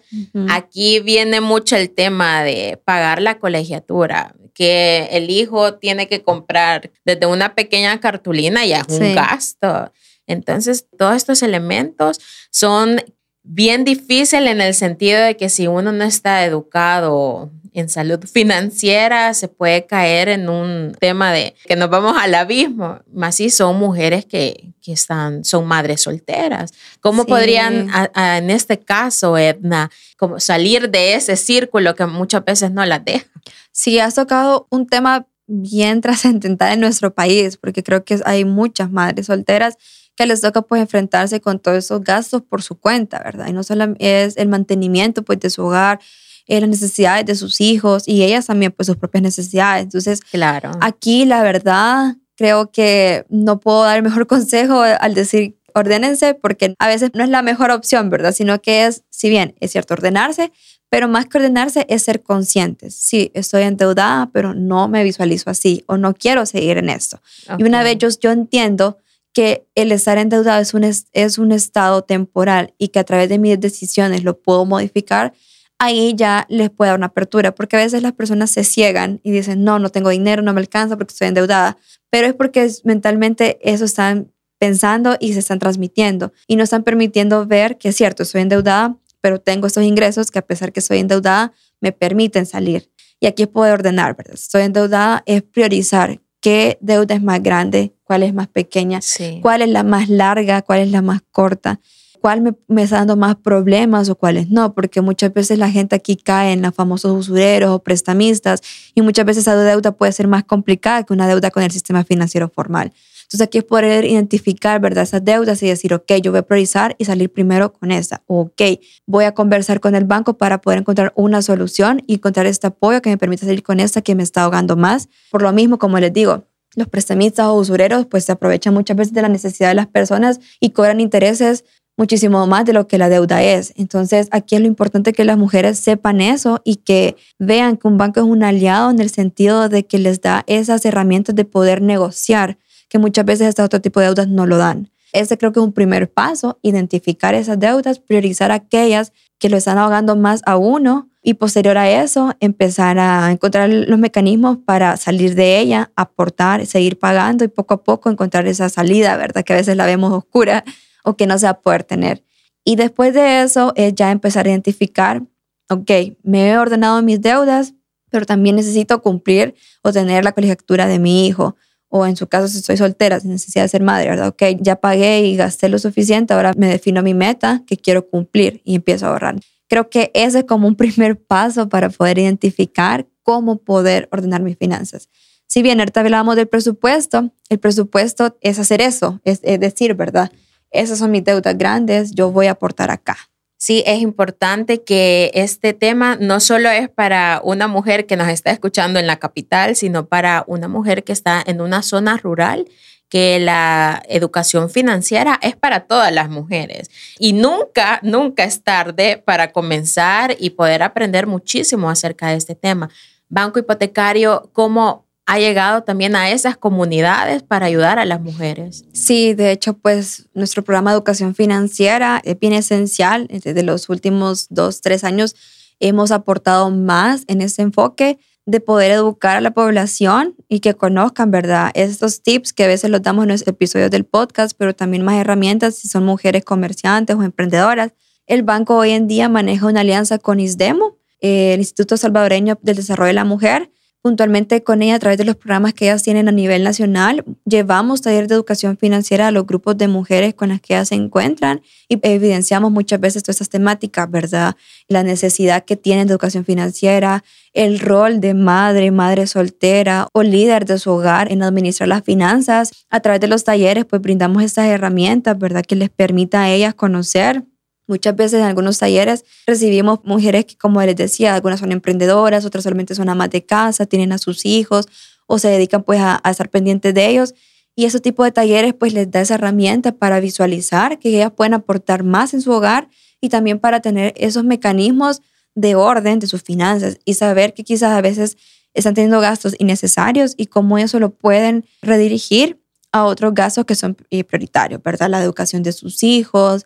aquí 0.49 0.99
viene 0.99 1.39
mucho 1.39 1.75
el 1.75 1.91
tema 1.91 2.43
de 2.43 2.79
pagar 2.83 3.21
la 3.21 3.37
colegiatura, 3.37 4.35
que 4.53 5.09
el 5.11 5.29
hijo 5.29 5.75
tiene 5.75 6.07
que 6.07 6.23
comprar 6.23 6.89
desde 7.05 7.27
una 7.27 7.53
pequeña 7.53 7.99
cartulina 7.99 8.65
y 8.65 8.73
es 8.73 8.87
un 8.89 9.13
gasto. 9.13 9.91
Entonces, 10.25 10.87
todos 10.97 11.15
estos 11.15 11.43
elementos 11.43 12.19
son 12.49 12.99
bien 13.43 13.85
difíciles 13.85 14.51
en 14.51 14.59
el 14.59 14.73
sentido 14.73 15.21
de 15.21 15.37
que 15.37 15.49
si 15.49 15.67
uno 15.67 15.91
no 15.91 16.03
está 16.03 16.43
educado 16.43 17.51
en 17.79 17.89
salud 17.89 18.19
financiera 18.25 19.33
se 19.33 19.47
puede 19.47 19.85
caer 19.85 20.29
en 20.29 20.49
un 20.49 20.95
tema 20.99 21.31
de 21.31 21.55
que 21.65 21.75
nos 21.75 21.89
vamos 21.89 22.15
al 22.19 22.33
abismo, 22.33 22.99
más 23.13 23.35
si 23.35 23.49
son 23.49 23.77
mujeres 23.77 24.25
que, 24.25 24.73
que 24.81 24.93
están, 24.93 25.43
son 25.43 25.67
madres 25.67 26.01
solteras. 26.01 26.73
¿Cómo 27.01 27.25
podrían, 27.25 27.89
en 28.15 28.49
este 28.49 28.79
caso, 28.79 29.37
Edna, 29.37 29.91
como 30.17 30.39
salir 30.39 30.89
de 30.89 31.13
ese 31.13 31.35
círculo 31.35 31.93
que 31.93 32.05
muchas 32.05 32.43
veces 32.43 32.71
no 32.71 32.85
las 32.85 33.03
deja? 33.05 33.27
Sí, 33.71 33.99
has 33.99 34.15
tocado 34.15 34.67
un 34.71 34.87
tema 34.87 35.27
bien 35.45 36.01
trascendental 36.01 36.73
en 36.73 36.79
nuestro 36.79 37.13
país, 37.13 37.57
porque 37.57 37.83
creo 37.83 38.03
que 38.03 38.19
hay 38.25 38.45
muchas 38.45 38.91
madres 38.91 39.27
solteras 39.27 39.77
que 40.15 40.25
les 40.25 40.41
toca 40.41 40.63
pues 40.63 40.81
enfrentarse 40.81 41.39
con 41.41 41.59
todos 41.59 41.77
esos 41.77 42.03
gastos 42.03 42.41
por 42.41 42.63
su 42.63 42.79
cuenta, 42.79 43.19
¿verdad? 43.19 43.47
Y 43.49 43.53
no 43.53 43.61
solo 43.61 43.93
es 43.99 44.35
el 44.37 44.47
mantenimiento 44.47 45.21
pues 45.21 45.39
de 45.39 45.51
su 45.51 45.63
hogar, 45.63 45.99
eh, 46.47 46.59
las 46.61 46.69
necesidades 46.69 47.25
de 47.25 47.35
sus 47.35 47.61
hijos 47.61 48.07
y 48.07 48.23
ellas 48.23 48.47
también 48.47 48.71
pues 48.71 48.87
sus 48.87 48.97
propias 48.97 49.23
necesidades. 49.23 49.83
Entonces, 49.83 50.21
claro. 50.21 50.71
aquí 50.81 51.25
la 51.25 51.43
verdad 51.43 52.15
creo 52.35 52.71
que 52.71 53.25
no 53.29 53.59
puedo 53.59 53.83
dar 53.83 53.97
el 53.97 54.03
mejor 54.03 54.27
consejo 54.27 54.81
al 54.81 55.13
decir 55.13 55.57
ordénense 55.73 56.33
porque 56.33 56.73
a 56.79 56.87
veces 56.87 57.11
no 57.13 57.23
es 57.23 57.29
la 57.29 57.41
mejor 57.41 57.71
opción, 57.71 58.09
¿verdad? 58.09 58.33
Sino 58.33 58.61
que 58.61 58.85
es, 58.85 59.03
si 59.09 59.29
bien 59.29 59.55
es 59.59 59.71
cierto, 59.71 59.93
ordenarse, 59.93 60.51
pero 60.89 61.07
más 61.07 61.25
que 61.25 61.37
ordenarse 61.37 61.85
es 61.89 62.03
ser 62.03 62.23
conscientes. 62.23 62.95
Sí, 62.95 63.31
estoy 63.33 63.63
endeudada, 63.63 64.29
pero 64.31 64.53
no 64.53 64.87
me 64.87 65.03
visualizo 65.03 65.49
así 65.49 65.83
o 65.87 65.97
no 65.97 66.13
quiero 66.13 66.45
seguir 66.45 66.77
en 66.77 66.89
esto. 66.89 67.21
Y 67.57 67.63
una 67.63 67.83
vez 67.83 67.97
yo, 67.97 68.07
yo 68.19 68.31
entiendo 68.31 68.97
que 69.33 69.67
el 69.75 69.91
estar 69.91 70.17
endeudado 70.17 70.61
es 70.61 70.73
un, 70.73 70.83
es 70.83 71.37
un 71.37 71.51
estado 71.51 72.03
temporal 72.03 72.73
y 72.77 72.87
que 72.87 72.99
a 72.99 73.03
través 73.03 73.29
de 73.29 73.37
mis 73.37 73.59
decisiones 73.59 74.23
lo 74.23 74.39
puedo 74.39 74.65
modificar, 74.65 75.33
ahí 75.79 76.13
ya 76.15 76.45
les 76.49 76.69
puede 76.69 76.89
dar 76.89 76.97
una 76.97 77.07
apertura, 77.07 77.53
porque 77.53 77.75
a 77.75 77.79
veces 77.79 78.01
las 78.01 78.13
personas 78.13 78.51
se 78.51 78.63
ciegan 78.63 79.19
y 79.23 79.31
dicen, 79.31 79.63
no, 79.63 79.79
no 79.79 79.89
tengo 79.89 80.09
dinero, 80.09 80.41
no 80.41 80.53
me 80.53 80.61
alcanza 80.61 80.97
porque 80.97 81.11
estoy 81.11 81.27
endeudada, 81.27 81.77
pero 82.09 82.27
es 82.27 82.33
porque 82.33 82.69
mentalmente 82.83 83.59
eso 83.61 83.85
están 83.85 84.31
pensando 84.59 85.17
y 85.19 85.33
se 85.33 85.39
están 85.39 85.59
transmitiendo 85.59 86.33
y 86.47 86.55
no 86.55 86.63
están 86.63 86.83
permitiendo 86.83 87.45
ver 87.45 87.77
que 87.77 87.89
es 87.89 87.95
cierto, 87.95 88.23
estoy 88.23 88.41
endeudada, 88.41 88.97
pero 89.21 89.39
tengo 89.39 89.67
estos 89.67 89.83
ingresos 89.83 90.31
que 90.31 90.39
a 90.39 90.41
pesar 90.41 90.71
que 90.71 90.79
estoy 90.79 90.99
endeudada, 90.99 91.53
me 91.79 91.91
permiten 91.91 92.45
salir. 92.45 92.91
Y 93.19 93.27
aquí 93.27 93.45
puedo 93.45 93.73
ordenar, 93.73 94.15
¿verdad? 94.15 94.35
Estoy 94.35 94.63
endeudada, 94.63 95.23
es 95.25 95.43
priorizar 95.43 96.21
qué 96.39 96.77
deuda 96.81 97.15
es 97.15 97.21
más 97.21 97.41
grande, 97.41 97.93
cuál 98.03 98.23
es 98.23 98.33
más 98.33 98.47
pequeña, 98.47 98.99
cuál 99.41 99.63
es 99.63 99.69
la 99.69 99.83
más 99.83 100.07
larga, 100.09 100.61
cuál 100.61 100.79
es 100.79 100.91
la 100.91 101.01
más 101.01 101.21
corta 101.31 101.79
cuál 102.19 102.55
me, 102.67 102.81
está 102.83 102.97
dando 102.97 103.15
más 103.15 103.35
problemas 103.35 104.09
o 104.09 104.15
cuáles 104.15 104.49
no, 104.49 104.73
porque 104.73 105.01
muchas 105.01 105.33
veces 105.33 105.57
la 105.57 105.69
gente 105.69 105.95
aquí 105.95 106.15
cae 106.15 106.53
en 106.53 106.61
los 106.61 106.73
famosos 106.73 107.11
usureros 107.11 107.71
o 107.71 107.79
prestamistas 107.79 108.61
y 108.93 109.01
muchas 109.01 109.25
veces 109.25 109.43
esa 109.43 109.55
deuda 109.55 109.91
puede 109.91 110.11
ser 110.11 110.27
más 110.27 110.43
complicada 110.43 111.03
que 111.03 111.13
una 111.13 111.27
deuda 111.27 111.51
con 111.51 111.63
el 111.63 111.71
sistema 111.71 112.03
financiero 112.03 112.49
formal. 112.49 112.91
Entonces 113.27 113.45
aquí 113.45 113.57
es 113.57 113.65
poder 113.65 114.05
identificar, 114.05 114.79
¿verdad? 114.79 115.03
Esas 115.03 115.23
deudas 115.25 115.61
y 115.61 115.67
decir, 115.67 115.93
ok, 115.93 116.13
yo 116.23 116.31
voy 116.31 116.39
a 116.39 116.43
priorizar 116.43 116.95
y 116.97 117.03
salir 117.03 117.29
primero 117.29 117.73
con 117.73 117.91
esa. 117.91 118.23
Ok, 118.25 118.61
voy 119.05 119.25
a 119.25 119.33
conversar 119.33 119.81
con 119.81 119.95
el 119.95 120.05
banco 120.05 120.37
para 120.37 120.61
poder 120.61 120.79
encontrar 120.79 121.11
una 121.15 121.41
solución 121.41 122.03
y 122.07 122.15
encontrar 122.15 122.45
este 122.45 122.67
apoyo 122.67 123.01
que 123.01 123.09
me 123.09 123.17
permita 123.17 123.45
salir 123.45 123.63
con 123.63 123.81
esta 123.81 124.01
que 124.01 124.15
me 124.15 124.23
está 124.23 124.43
ahogando 124.43 124.77
más. 124.77 125.09
Por 125.29 125.41
lo 125.41 125.51
mismo, 125.51 125.77
como 125.77 125.99
les 125.99 126.13
digo, 126.13 126.45
los 126.77 126.87
prestamistas 126.87 127.47
o 127.47 127.55
usureros 127.55 128.05
pues 128.05 128.23
se 128.23 128.31
aprovechan 128.31 128.73
muchas 128.73 128.95
veces 128.95 129.13
de 129.13 129.23
la 129.23 129.29
necesidad 129.29 129.69
de 129.69 129.75
las 129.75 129.87
personas 129.87 130.39
y 130.59 130.69
cobran 130.69 131.01
intereses 131.01 131.65
muchísimo 131.97 132.45
más 132.47 132.65
de 132.65 132.73
lo 132.73 132.87
que 132.87 132.97
la 132.97 133.09
deuda 133.09 133.43
es. 133.43 133.73
Entonces, 133.75 134.27
aquí 134.31 134.55
es 134.55 134.61
lo 134.61 134.67
importante 134.67 135.11
que 135.11 135.25
las 135.25 135.37
mujeres 135.37 135.79
sepan 135.79 136.21
eso 136.21 136.61
y 136.63 136.77
que 136.77 137.17
vean 137.39 137.75
que 137.75 137.87
un 137.87 137.97
banco 137.97 138.19
es 138.19 138.25
un 138.25 138.43
aliado 138.43 138.91
en 138.91 138.99
el 138.99 139.09
sentido 139.09 139.67
de 139.67 139.85
que 139.85 139.97
les 139.97 140.21
da 140.21 140.43
esas 140.47 140.85
herramientas 140.85 141.35
de 141.35 141.43
poder 141.43 141.81
negociar, 141.81 142.57
que 142.87 142.99
muchas 142.99 143.25
veces 143.25 143.49
este 143.49 143.63
otro 143.63 143.81
tipo 143.81 143.99
de 143.99 144.05
deudas 144.05 144.27
no 144.27 144.45
lo 144.45 144.57
dan. 144.57 144.89
Ese 145.11 145.37
creo 145.37 145.51
que 145.51 145.59
es 145.59 145.65
un 145.65 145.73
primer 145.73 146.11
paso, 146.11 146.59
identificar 146.61 147.33
esas 147.33 147.59
deudas, 147.59 147.99
priorizar 147.99 148.51
aquellas 148.51 149.11
que 149.39 149.49
lo 149.49 149.57
están 149.57 149.77
ahogando 149.77 150.15
más 150.15 150.41
a 150.45 150.57
uno 150.57 151.09
y 151.23 151.35
posterior 151.35 151.77
a 151.77 151.89
eso 151.89 152.33
empezar 152.39 152.99
a 152.99 153.31
encontrar 153.31 153.69
los 153.69 153.99
mecanismos 153.99 154.57
para 154.65 154.97
salir 154.97 155.35
de 155.35 155.59
ella, 155.59 155.91
aportar, 155.95 156.65
seguir 156.65 156.99
pagando 156.99 157.43
y 157.43 157.47
poco 157.47 157.73
a 157.73 157.83
poco 157.83 158.09
encontrar 158.09 158.47
esa 158.47 158.69
salida, 158.69 159.17
¿verdad? 159.17 159.43
Que 159.43 159.53
a 159.53 159.57
veces 159.57 159.75
la 159.75 159.85
vemos 159.85 160.13
oscura 160.13 160.63
o 161.07 161.15
que 161.15 161.25
no 161.25 161.39
se 161.39 161.45
va 161.45 161.51
a 161.51 161.61
poder 161.61 161.85
tener. 161.85 162.21
Y 162.65 162.75
después 162.75 163.13
de 163.13 163.41
eso 163.41 163.71
es 163.77 163.95
ya 163.95 164.11
empezar 164.11 164.45
a 164.45 164.49
identificar, 164.49 165.23
ok, 165.69 165.89
me 166.21 166.49
he 166.49 166.57
ordenado 166.57 167.01
mis 167.01 167.21
deudas, 167.21 167.73
pero 168.09 168.25
también 168.25 168.57
necesito 168.57 169.01
cumplir 169.01 169.55
o 169.83 169.93
tener 169.93 170.25
la 170.25 170.33
colegiatura 170.33 170.85
de 170.85 170.99
mi 170.99 171.25
hijo. 171.25 171.55
O 171.87 172.05
en 172.05 172.17
su 172.17 172.27
caso, 172.27 172.49
si 172.49 172.57
estoy 172.57 172.75
soltera, 172.75 173.21
sin 173.21 173.31
necesidad 173.31 173.63
de 173.63 173.69
ser 173.69 173.83
madre, 173.83 174.09
¿verdad? 174.09 174.27
Ok, 174.27 174.43
ya 174.59 174.75
pagué 174.75 175.21
y 175.21 175.37
gasté 175.37 175.69
lo 175.69 175.79
suficiente, 175.79 176.33
ahora 176.33 176.51
me 176.57 176.67
defino 176.67 177.01
mi 177.01 177.13
meta 177.13 177.63
que 177.65 177.77
quiero 177.77 178.05
cumplir 178.09 178.61
y 178.65 178.75
empiezo 178.75 179.05
a 179.05 179.09
ahorrar. 179.11 179.39
Creo 179.69 179.89
que 179.89 180.11
ese 180.13 180.39
es 180.39 180.43
como 180.43 180.67
un 180.67 180.75
primer 180.83 181.17
paso 181.17 181.69
para 181.69 181.89
poder 181.89 182.19
identificar 182.19 183.07
cómo 183.23 183.59
poder 183.59 184.09
ordenar 184.11 184.41
mis 184.41 184.57
finanzas. 184.57 185.07
Si 185.45 185.61
bien 185.61 185.79
ahorita 185.79 186.01
hablábamos 186.01 186.35
del 186.35 186.49
presupuesto, 186.49 187.31
el 187.47 187.59
presupuesto 187.59 188.35
es 188.41 188.59
hacer 188.59 188.81
eso, 188.81 189.21
es, 189.23 189.39
es 189.43 189.57
decir, 189.61 189.93
¿verdad? 189.93 190.33
Esas 190.71 190.99
son 190.99 191.11
mis 191.11 191.23
deudas 191.23 191.57
grandes, 191.57 192.11
yo 192.11 192.31
voy 192.31 192.47
a 192.47 192.51
aportar 192.51 192.91
acá. 192.91 193.17
Sí, 193.59 193.83
es 193.87 194.01
importante 194.01 194.83
que 194.83 195.31
este 195.33 195.73
tema 195.73 196.15
no 196.19 196.39
solo 196.39 196.69
es 196.69 196.89
para 196.89 197.41
una 197.43 197.67
mujer 197.67 198.05
que 198.05 198.15
nos 198.15 198.27
está 198.27 198.51
escuchando 198.51 198.99
en 198.99 199.07
la 199.07 199.17
capital, 199.17 199.75
sino 199.75 200.05
para 200.05 200.43
una 200.45 200.67
mujer 200.67 201.03
que 201.03 201.11
está 201.11 201.43
en 201.45 201.61
una 201.61 201.81
zona 201.81 202.17
rural 202.17 202.67
que 203.09 203.39
la 203.39 204.03
educación 204.09 204.69
financiera 204.69 205.39
es 205.41 205.55
para 205.55 205.87
todas 205.87 206.11
las 206.11 206.29
mujeres 206.29 206.91
y 207.17 207.33
nunca, 207.33 207.99
nunca 208.03 208.43
es 208.43 208.63
tarde 208.63 209.21
para 209.25 209.51
comenzar 209.51 210.35
y 210.37 210.51
poder 210.51 210.83
aprender 210.83 211.25
muchísimo 211.25 211.89
acerca 211.89 212.27
de 212.27 212.35
este 212.35 212.53
tema. 212.53 212.89
Banco 213.29 213.59
hipotecario, 213.59 214.49
¿cómo 214.53 215.06
ha 215.27 215.39
llegado 215.39 215.83
también 215.83 216.15
a 216.15 216.31
esas 216.31 216.55
comunidades 216.55 217.43
para 217.43 217.65
ayudar 217.65 217.99
a 217.99 218.05
las 218.05 218.21
mujeres. 218.21 218.85
Sí, 218.93 219.33
de 219.33 219.51
hecho, 219.51 219.73
pues 219.73 220.29
nuestro 220.33 220.63
programa 220.63 220.91
de 220.91 220.95
educación 220.95 221.35
financiera 221.35 222.21
es 222.23 222.39
bien 222.39 222.53
esencial. 222.53 223.27
Desde 223.27 223.61
los 223.61 223.89
últimos 223.89 224.47
dos, 224.49 224.79
tres 224.79 225.03
años 225.03 225.35
hemos 225.81 226.11
aportado 226.11 226.71
más 226.71 227.25
en 227.27 227.41
ese 227.41 227.61
enfoque 227.61 228.19
de 228.45 228.61
poder 228.61 228.91
educar 228.91 229.35
a 229.35 229.41
la 229.41 229.51
población 229.51 230.33
y 230.47 230.61
que 230.61 230.75
conozcan, 230.75 231.29
¿verdad? 231.29 231.71
Estos 231.73 232.21
tips 232.23 232.53
que 232.53 232.63
a 232.63 232.67
veces 232.67 232.89
los 232.89 233.01
damos 233.01 233.23
en 233.23 233.29
los 233.29 233.45
episodios 233.45 233.91
del 233.91 234.05
podcast, 234.05 234.55
pero 234.57 234.73
también 234.73 235.03
más 235.03 235.19
herramientas 235.19 235.75
si 235.75 235.89
son 235.89 236.05
mujeres 236.05 236.45
comerciantes 236.45 237.17
o 237.17 237.23
emprendedoras. 237.23 237.91
El 238.27 238.43
banco 238.43 238.77
hoy 238.77 238.91
en 238.91 239.07
día 239.07 239.27
maneja 239.27 239.65
una 239.65 239.81
alianza 239.81 240.19
con 240.19 240.39
ISDEMO, 240.39 240.95
el 241.19 241.59
Instituto 241.59 241.97
Salvadoreño 241.97 242.57
del 242.61 242.77
Desarrollo 242.77 243.07
de 243.07 243.13
la 243.13 243.25
Mujer, 243.25 243.69
puntualmente 244.01 244.63
con 244.63 244.81
ella 244.81 244.95
a 244.95 244.99
través 244.99 245.17
de 245.17 245.25
los 245.25 245.35
programas 245.35 245.73
que 245.73 245.85
ellas 245.85 246.03
tienen 246.03 246.29
a 246.29 246.31
nivel 246.31 246.63
nacional. 246.63 247.25
Llevamos 247.45 248.01
talleres 248.01 248.29
de 248.29 248.35
educación 248.35 248.77
financiera 248.77 249.27
a 249.27 249.31
los 249.31 249.45
grupos 249.45 249.77
de 249.77 249.87
mujeres 249.87 250.33
con 250.33 250.49
las 250.49 250.61
que 250.61 250.75
ellas 250.75 250.89
se 250.89 250.95
encuentran 250.95 251.61
y 251.89 251.99
evidenciamos 252.01 252.71
muchas 252.71 252.99
veces 252.99 253.23
todas 253.23 253.35
estas 253.35 253.49
temáticas, 253.49 254.09
¿verdad? 254.09 254.55
La 254.87 255.03
necesidad 255.03 255.65
que 255.65 255.75
tienen 255.75 256.07
de 256.07 256.13
educación 256.13 256.45
financiera, 256.45 257.23
el 257.53 257.79
rol 257.79 258.21
de 258.21 258.33
madre, 258.33 258.91
madre 258.91 259.27
soltera 259.27 260.07
o 260.13 260.23
líder 260.23 260.65
de 260.65 260.79
su 260.79 260.91
hogar 260.91 261.31
en 261.31 261.43
administrar 261.43 261.89
las 261.89 262.03
finanzas. 262.03 262.85
A 262.89 262.99
través 262.99 263.19
de 263.19 263.27
los 263.27 263.43
talleres, 263.43 263.85
pues 263.85 264.01
brindamos 264.01 264.43
estas 264.43 264.67
herramientas, 264.67 265.37
¿verdad? 265.37 265.63
Que 265.65 265.75
les 265.75 265.89
permita 265.89 266.43
a 266.43 266.49
ellas 266.51 266.75
conocer 266.75 267.43
Muchas 267.87 268.15
veces 268.15 268.41
en 268.41 268.45
algunos 268.45 268.77
talleres 268.77 269.23
recibimos 269.45 269.99
mujeres 270.03 270.45
que, 270.45 270.57
como 270.57 270.81
les 270.81 270.95
decía, 270.95 271.33
algunas 271.33 271.61
son 271.61 271.71
emprendedoras, 271.71 272.45
otras 272.45 272.65
solamente 272.65 272.93
son 272.95 273.07
amas 273.07 273.29
de 273.29 273.45
casa, 273.45 273.85
tienen 273.85 274.11
a 274.11 274.17
sus 274.17 274.45
hijos 274.45 274.87
o 275.25 275.39
se 275.39 275.47
dedican 275.47 275.83
pues 275.83 276.01
a, 276.01 276.21
estar 276.29 276.49
pendientes 276.49 276.93
de 276.93 277.07
ellos. 277.07 277.33
Y 277.75 277.85
ese 277.85 277.99
tipo 278.01 278.23
de 278.25 278.31
talleres 278.31 278.73
pues 278.73 278.93
les 278.93 279.09
da 279.09 279.21
esa 279.21 279.35
herramienta 279.35 279.93
para 279.93 280.19
visualizar 280.19 280.99
que 280.99 281.09
ellas 281.09 281.31
pueden 281.31 281.53
aportar 281.53 282.03
más 282.03 282.33
en 282.33 282.41
su 282.41 282.51
hogar 282.51 282.89
y 283.21 283.29
también 283.29 283.59
para 283.59 283.81
tener 283.81 284.13
esos 284.17 284.43
mecanismos 284.43 285.21
de 285.55 285.75
orden 285.75 286.19
de 286.19 286.27
sus 286.27 286.43
finanzas 286.43 286.99
y 287.05 287.13
saber 287.13 287.53
que 287.53 287.63
quizás 287.63 287.91
a 287.91 288.01
veces 288.01 288.37
están 288.73 288.95
teniendo 288.95 289.19
gastos 289.21 289.55
innecesarios 289.59 290.33
y 290.37 290.47
cómo 290.47 290.77
eso 290.77 290.99
lo 290.99 291.11
pueden 291.11 291.65
redirigir 291.81 292.59
a 292.91 293.05
otros 293.05 293.33
gastos 293.33 293.65
que 293.65 293.75
son 293.75 293.97
eh, 294.09 294.23
prioritarios, 294.23 294.81
¿verdad? 294.83 295.09
La 295.09 295.21
educación 295.21 295.63
de 295.63 295.71
sus 295.71 296.03
hijos, 296.03 296.65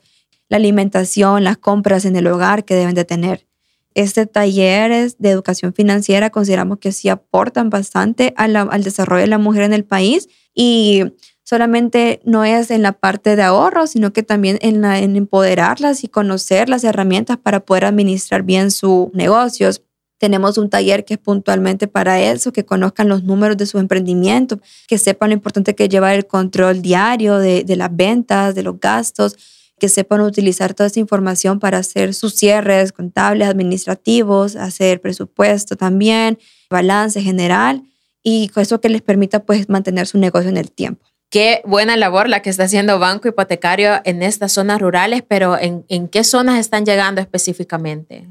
la 0.51 0.57
alimentación, 0.57 1.45
las 1.45 1.57
compras 1.57 2.03
en 2.03 2.17
el 2.17 2.27
hogar 2.27 2.65
que 2.65 2.75
deben 2.75 2.93
de 2.93 3.05
tener. 3.05 3.47
Este 3.93 4.25
taller 4.25 5.09
de 5.17 5.29
educación 5.29 5.73
financiera 5.73 6.29
consideramos 6.29 6.79
que 6.79 6.91
sí 6.91 7.07
aportan 7.07 7.69
bastante 7.69 8.33
al 8.35 8.83
desarrollo 8.83 9.21
de 9.21 9.27
la 9.27 9.37
mujer 9.37 9.63
en 9.63 9.71
el 9.71 9.85
país 9.85 10.27
y 10.53 11.03
solamente 11.43 12.19
no 12.25 12.43
es 12.43 12.69
en 12.69 12.81
la 12.81 12.91
parte 12.91 13.37
de 13.37 13.43
ahorro, 13.43 13.87
sino 13.87 14.11
que 14.11 14.23
también 14.23 14.59
en, 14.61 14.83
empoderarlas 15.15 16.03
y 16.03 16.09
conocer 16.09 16.67
las 16.67 16.83
herramientas 16.83 17.37
para 17.37 17.61
poder 17.61 17.85
administrar 17.85 18.43
bien 18.43 18.71
sus 18.71 19.07
negocios. 19.13 19.81
Tenemos 20.17 20.57
un 20.57 20.69
taller 20.69 21.05
que 21.05 21.13
es 21.13 21.19
puntualmente 21.19 21.87
para 21.87 22.19
eso, 22.19 22.51
que 22.51 22.65
conozcan 22.65 23.07
los 23.07 23.23
números 23.23 23.55
de 23.55 23.67
su 23.67 23.79
emprendimiento, 23.79 24.59
que 24.89 24.97
sepan 24.97 25.29
lo 25.29 25.33
importante 25.33 25.75
que 25.75 25.85
es 25.85 25.89
llevar 25.89 26.13
el 26.13 26.27
control 26.27 26.81
diario 26.81 27.37
de 27.37 27.75
las 27.77 27.95
ventas, 27.95 28.53
de 28.53 28.63
los 28.63 28.81
gastos, 28.81 29.37
que 29.81 29.89
sepan 29.89 30.21
utilizar 30.21 30.75
toda 30.75 30.85
esa 30.85 30.99
información 30.99 31.59
para 31.59 31.79
hacer 31.79 32.13
sus 32.13 32.35
cierres 32.35 32.91
contables, 32.91 33.47
administrativos, 33.47 34.55
hacer 34.55 35.01
presupuesto 35.01 35.75
también, 35.75 36.37
balance 36.69 37.19
general 37.19 37.81
y 38.21 38.51
eso 38.55 38.79
que 38.79 38.89
les 38.89 39.01
permita 39.01 39.43
pues 39.43 39.69
mantener 39.69 40.05
su 40.05 40.19
negocio 40.19 40.51
en 40.51 40.57
el 40.57 40.71
tiempo. 40.71 41.07
Qué 41.31 41.63
buena 41.65 41.97
labor 41.97 42.29
la 42.29 42.43
que 42.43 42.51
está 42.51 42.65
haciendo 42.65 42.99
Banco 42.99 43.27
Hipotecario 43.27 44.01
en 44.03 44.21
estas 44.21 44.51
zonas 44.51 44.79
rurales, 44.79 45.23
pero 45.27 45.57
¿en, 45.57 45.83
en 45.89 46.07
qué 46.09 46.23
zonas 46.23 46.59
están 46.59 46.85
llegando 46.85 47.19
específicamente? 47.19 48.27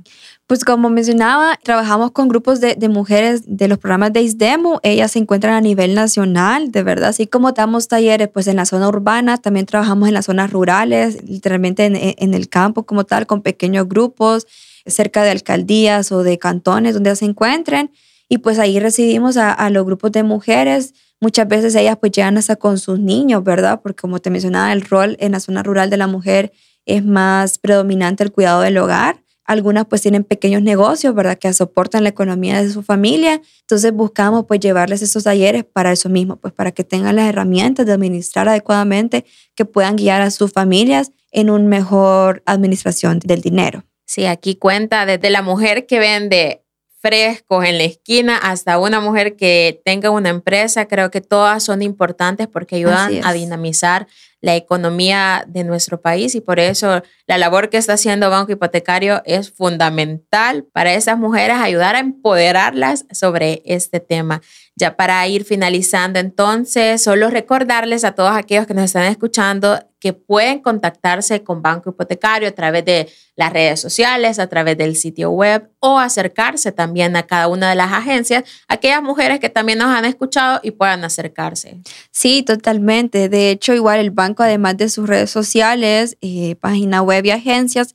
Pues 0.51 0.65
como 0.65 0.91
mencionaba, 0.91 1.61
trabajamos 1.63 2.11
con 2.11 2.27
grupos 2.27 2.61
de, 2.61 2.77
mujeres 2.89 3.45
de 3.47 3.69
los 3.69 3.79
programas 3.79 4.13
de 4.13 4.23
ISDEMO. 4.23 4.81
Ellas 4.83 5.13
se 5.13 5.21
encuentran 5.21 5.55
a 5.55 5.61
nivel 5.61 5.95
nacional, 5.95 6.73
de 6.73 6.83
verdad. 6.83 7.11
Así 7.11 7.29
como 7.29 7.53
damos 7.53 7.87
talleres 7.87 8.27
pues 8.27 8.49
en 8.49 8.57
la 8.57 8.65
zona 8.65 8.89
urbana, 8.89 9.37
también 9.37 9.65
trabajamos 9.65 10.09
en 10.09 10.15
las 10.15 10.25
zonas 10.25 10.51
rurales, 10.51 11.23
literalmente 11.23 11.85
en, 11.85 12.35
el 12.35 12.49
campo 12.49 12.83
como 12.83 13.05
tal, 13.05 13.29
con 13.29 13.43
pequeños 13.43 13.89
grupos 13.89 14.49
cerca 14.87 15.23
de 15.23 15.31
alcaldías 15.31 16.11
o 16.11 16.25
de 16.25 16.37
cantones 16.37 16.95
donde 16.95 17.15
se 17.15 17.27
encuentren. 17.27 17.93
Y 18.29 18.39
pues 18.39 18.59
ahí 18.59 18.81
recibimos 18.81 19.37
a, 19.37 19.53
a 19.53 19.71
los 19.71 19.87
grupos 19.87 20.11
de 20.11 20.25
mujeres. 20.25 20.95
Muchas 21.21 21.47
veces 21.47 21.77
ellas 21.77 21.97
pues 22.01 22.11
llegan 22.11 22.39
hasta 22.39 22.57
con 22.57 22.81
sus 22.81 22.99
niños, 22.99 23.45
¿verdad? 23.45 23.83
Porque 23.85 24.01
como 24.01 24.19
te 24.19 24.31
mencionaba, 24.31 24.73
el 24.73 24.83
rol 24.83 25.17
en 25.21 25.31
la 25.31 25.39
zona 25.39 25.63
rural 25.63 25.91
de 25.91 25.97
la 25.97 26.09
mujer 26.09 26.51
es 26.87 27.05
más 27.05 27.59
predominante 27.59 28.25
el 28.25 28.33
cuidado 28.33 28.63
del 28.63 28.79
hogar 28.79 29.20
algunas 29.51 29.85
pues 29.87 30.01
tienen 30.01 30.23
pequeños 30.23 30.63
negocios, 30.63 31.13
¿verdad? 31.13 31.37
Que 31.37 31.53
soportan 31.53 32.05
la 32.05 32.11
economía 32.11 32.63
de 32.63 32.71
su 32.71 32.85
familia. 32.85 33.43
Entonces 33.63 33.93
buscamos 33.93 34.45
pues 34.47 34.61
llevarles 34.61 35.03
esos 35.03 35.25
talleres 35.25 35.65
para 35.65 35.91
eso 35.91 36.09
mismo, 36.09 36.37
pues 36.37 36.55
para 36.55 36.71
que 36.71 36.85
tengan 36.85 37.17
las 37.17 37.29
herramientas 37.29 37.85
de 37.85 37.93
administrar 37.93 38.49
adecuadamente, 38.49 39.25
que 39.57 39.65
puedan 39.65 39.97
guiar 39.97 40.23
a 40.23 40.31
sus 40.31 40.53
familias 40.53 41.11
en 41.33 41.51
una 41.51 41.67
mejor 41.67 42.45
administración 42.47 43.19
del 43.19 43.41
dinero. 43.41 43.83
Sí, 44.07 44.25
aquí 44.27 44.55
cuenta 44.55 45.05
desde 45.05 45.31
la 45.31 45.43
mujer 45.43 45.87
que 45.87 45.99
vende 45.99 46.63
frescos 47.01 47.65
en 47.65 47.79
la 47.79 47.85
esquina 47.85 48.37
hasta 48.37 48.79
una 48.79 49.01
mujer 49.01 49.35
que 49.35 49.81
tenga 49.85 50.11
una 50.11 50.29
empresa, 50.29 50.87
creo 50.87 51.11
que 51.11 51.21
todas 51.21 51.63
son 51.63 51.83
importantes 51.83 52.47
porque 52.47 52.77
ayudan 52.77 53.25
a 53.25 53.33
dinamizar 53.33 54.07
la 54.43 54.57
economía 54.57 55.45
de 55.47 55.65
nuestro 55.65 56.01
país 56.01 56.35
y 56.35 56.41
por 56.41 56.61
eso 56.61 57.03
la 57.27 57.39
labor 57.39 57.69
que 57.69 57.77
está 57.77 57.95
haciendo 57.95 58.31
Banco 58.31 58.53
Hipotecario 58.53 59.23
es 59.25 59.51
fundamental 59.51 60.65
para 60.65 60.95
esas 60.95 61.19
mujeres, 61.19 61.57
ayudar 61.59 61.97
a 61.97 62.01
empoderarlas 62.01 63.07
sobre 63.13 63.63
este 63.65 64.01
tema. 64.01 64.41
Ya 64.77 64.97
para 64.97 65.27
ir 65.27 65.45
finalizando, 65.45 66.19
entonces, 66.19 67.03
solo 67.03 67.29
recordarles 67.29 68.05
a 68.05 68.13
todos 68.13 68.33
aquellos 68.33 68.67
que 68.67 68.75
nos 68.75 68.85
están 68.85 69.05
escuchando 69.05 69.79
que 70.01 70.15
pueden 70.15 70.61
contactarse 70.61 71.45
con 71.45 71.61
Banco 71.63 71.91
Hipotecario 71.91 72.49
a 72.49 72.53
través 72.53 72.85
de 72.87 73.09
las 73.37 73.53
redes 73.53 73.81
sociales, 73.81 74.39
a 74.39 74.49
través 74.49 74.77
del 74.79 74.97
sitio 74.97 75.31
web 75.31 75.71
o 75.79 75.99
acercarse 75.99 76.73
también 76.73 77.15
a 77.17 77.27
cada 77.27 77.49
una 77.49 77.69
de 77.69 77.77
las 77.77 77.93
agencias, 77.93 78.45
aquellas 78.67 79.03
mujeres 79.03 79.39
que 79.41 79.51
también 79.51 79.79
nos 79.79 79.89
han 79.89 80.07
escuchado 80.07 80.61
y 80.63 80.71
puedan 80.73 81.05
acercarse. 81.05 81.81
Sí, 82.11 82.43
totalmente. 82.43 83.29
De 83.29 83.51
hecho, 83.51 83.75
igual 83.75 84.01
el 84.01 84.11
banco, 84.11 84.43
además 84.43 84.79
de 84.79 84.89
sus 84.89 85.07
redes 85.07 85.31
sociales, 85.31 86.17
eh, 86.23 86.57
página 86.57 87.03
web 87.03 87.27
y 87.27 87.31
agencias, 87.31 87.95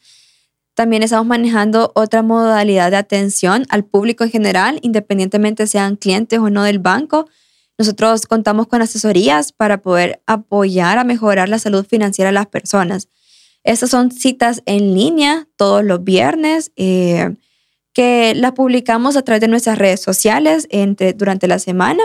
también 0.75 1.03
estamos 1.03 1.25
manejando 1.25 1.91
otra 1.95 2.21
modalidad 2.21 2.91
de 2.91 2.97
atención 2.97 3.65
al 3.69 3.85
público 3.85 4.25
en 4.25 4.31
general, 4.31 4.79
independientemente 4.83 5.67
sean 5.67 5.95
clientes 5.95 6.37
o 6.37 6.49
no 6.49 6.63
del 6.63 6.79
banco. 6.79 7.27
Nosotros 7.77 8.25
contamos 8.25 8.67
con 8.67 8.81
asesorías 8.81 9.51
para 9.51 9.81
poder 9.81 10.21
apoyar 10.25 10.97
a 10.97 11.03
mejorar 11.03 11.49
la 11.49 11.59
salud 11.59 11.85
financiera 11.85 12.29
de 12.29 12.35
las 12.35 12.47
personas. 12.47 13.09
Estas 13.63 13.89
son 13.89 14.11
citas 14.11 14.61
en 14.65 14.93
línea 14.93 15.47
todos 15.57 15.83
los 15.83 16.03
viernes 16.03 16.71
eh, 16.75 17.35
que 17.93 18.33
las 18.35 18.51
publicamos 18.51 19.15
a 19.15 19.23
través 19.23 19.41
de 19.41 19.47
nuestras 19.47 19.77
redes 19.77 20.01
sociales 20.01 20.67
durante 21.15 21.47
la 21.47 21.59
semana 21.59 22.03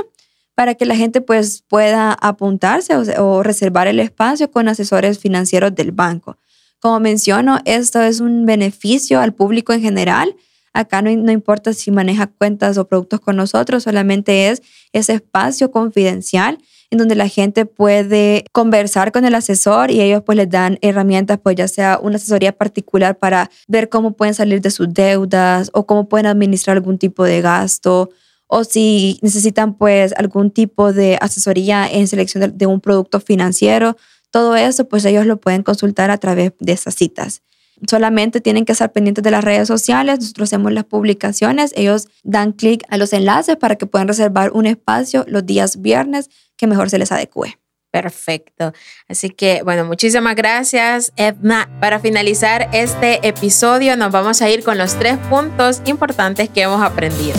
para 0.54 0.74
que 0.74 0.86
la 0.86 0.96
gente 0.96 1.20
pues, 1.20 1.62
pueda 1.68 2.12
apuntarse 2.12 2.94
o 3.18 3.42
reservar 3.42 3.86
el 3.88 4.00
espacio 4.00 4.50
con 4.50 4.68
asesores 4.68 5.18
financieros 5.18 5.74
del 5.74 5.92
banco. 5.92 6.36
Como 6.80 6.98
menciono, 7.00 7.60
esto 7.64 8.00
es 8.00 8.20
un 8.20 8.46
beneficio 8.46 9.20
al 9.20 9.34
público 9.34 9.72
en 9.72 9.82
general. 9.82 10.34
Acá 10.72 11.02
no, 11.02 11.14
no, 11.14 11.32
importa 11.32 11.72
si 11.72 11.90
maneja 11.90 12.26
cuentas 12.28 12.78
o 12.78 12.86
productos 12.86 13.20
con 13.20 13.36
nosotros, 13.36 13.82
solamente 13.82 14.48
es 14.48 14.62
ese 14.92 15.14
espacio 15.14 15.70
confidencial 15.70 16.58
en 16.90 16.98
donde 16.98 17.14
la 17.14 17.28
gente 17.28 17.66
puede 17.66 18.44
conversar 18.52 19.12
con 19.12 19.24
el 19.24 19.34
asesor 19.34 19.90
y 19.90 20.00
ellos 20.00 20.22
pues 20.24 20.36
les 20.36 20.50
dan 20.50 20.78
herramientas, 20.82 21.38
pues 21.42 21.56
ya 21.56 21.68
sea 21.68 21.98
una 22.02 22.16
asesoría 22.16 22.52
particular 22.52 23.18
para 23.18 23.50
ver 23.68 23.88
cómo 23.88 24.12
pueden 24.12 24.34
salir 24.34 24.60
de 24.60 24.70
sus 24.70 24.92
deudas 24.92 25.70
o 25.72 25.86
cómo 25.86 26.08
pueden 26.08 26.26
administrar 26.26 26.76
algún 26.76 26.98
tipo 26.98 27.24
de 27.24 27.40
gasto 27.40 28.10
o 28.48 28.64
si 28.64 29.18
necesitan 29.22 29.74
pues 29.74 30.12
algún 30.16 30.50
tipo 30.50 30.92
de 30.92 31.16
asesoría 31.20 31.88
en 31.88 32.08
selección 32.08 32.58
de 32.58 32.66
un 32.66 32.80
producto 32.80 33.20
financiero. 33.20 33.96
Todo 34.32 34.56
eso, 34.56 34.88
pues 34.88 35.04
ellos 35.04 35.24
lo 35.24 35.40
pueden 35.40 35.62
consultar 35.62 36.10
a 36.10 36.18
través 36.18 36.52
de 36.58 36.72
esas 36.72 36.96
citas. 36.96 37.42
Solamente 37.88 38.40
tienen 38.40 38.64
que 38.64 38.72
estar 38.72 38.92
pendientes 38.92 39.24
de 39.24 39.30
las 39.30 39.44
redes 39.44 39.68
sociales. 39.68 40.18
Nosotros 40.20 40.48
hacemos 40.48 40.72
las 40.72 40.84
publicaciones. 40.84 41.72
Ellos 41.76 42.08
dan 42.22 42.52
clic 42.52 42.84
a 42.88 42.96
los 42.96 43.12
enlaces 43.12 43.56
para 43.56 43.76
que 43.76 43.86
puedan 43.86 44.08
reservar 44.08 44.50
un 44.52 44.66
espacio 44.66 45.24
los 45.28 45.46
días 45.46 45.80
viernes 45.80 46.30
que 46.56 46.66
mejor 46.66 46.90
se 46.90 46.98
les 46.98 47.12
adecue. 47.12 47.58
Perfecto. 47.90 48.72
Así 49.08 49.30
que, 49.30 49.62
bueno, 49.64 49.84
muchísimas 49.84 50.36
gracias, 50.36 51.12
Edna. 51.16 51.68
Para 51.80 51.98
finalizar 51.98 52.68
este 52.72 53.26
episodio, 53.26 53.96
nos 53.96 54.12
vamos 54.12 54.42
a 54.42 54.48
ir 54.48 54.62
con 54.62 54.78
los 54.78 54.94
tres 54.98 55.18
puntos 55.28 55.82
importantes 55.86 56.48
que 56.48 56.62
hemos 56.62 56.82
aprendido. 56.82 57.36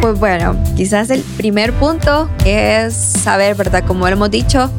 Pues 0.00 0.18
bueno, 0.18 0.60
quizás 0.76 1.10
el 1.10 1.22
primer 1.36 1.72
punto 1.74 2.28
es 2.44 2.94
saber, 2.94 3.54
¿verdad? 3.54 3.84
Como 3.86 4.08
hemos 4.08 4.30
dicho, 4.30 4.70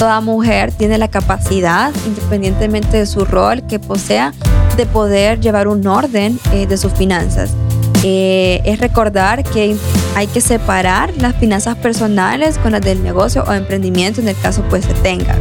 toda 0.00 0.22
mujer 0.22 0.72
tiene 0.72 0.96
la 0.96 1.08
capacidad, 1.08 1.92
independientemente 2.06 2.96
de 2.96 3.04
su 3.04 3.26
rol 3.26 3.66
que 3.66 3.78
posea, 3.78 4.32
de 4.78 4.86
poder 4.86 5.40
llevar 5.40 5.68
un 5.68 5.86
orden 5.86 6.40
eh, 6.54 6.66
de 6.66 6.78
sus 6.78 6.94
finanzas. 6.94 7.50
Eh, 8.02 8.62
es 8.64 8.80
recordar 8.80 9.44
que 9.44 9.76
hay 10.16 10.26
que 10.26 10.40
separar 10.40 11.12
las 11.18 11.36
finanzas 11.36 11.76
personales 11.76 12.56
con 12.56 12.72
las 12.72 12.80
del 12.80 13.02
negocio 13.02 13.44
o 13.46 13.52
emprendimiento 13.52 14.22
en 14.22 14.28
el 14.28 14.36
caso 14.38 14.64
pues 14.70 14.86
se 14.86 14.94
tenga. 14.94 15.36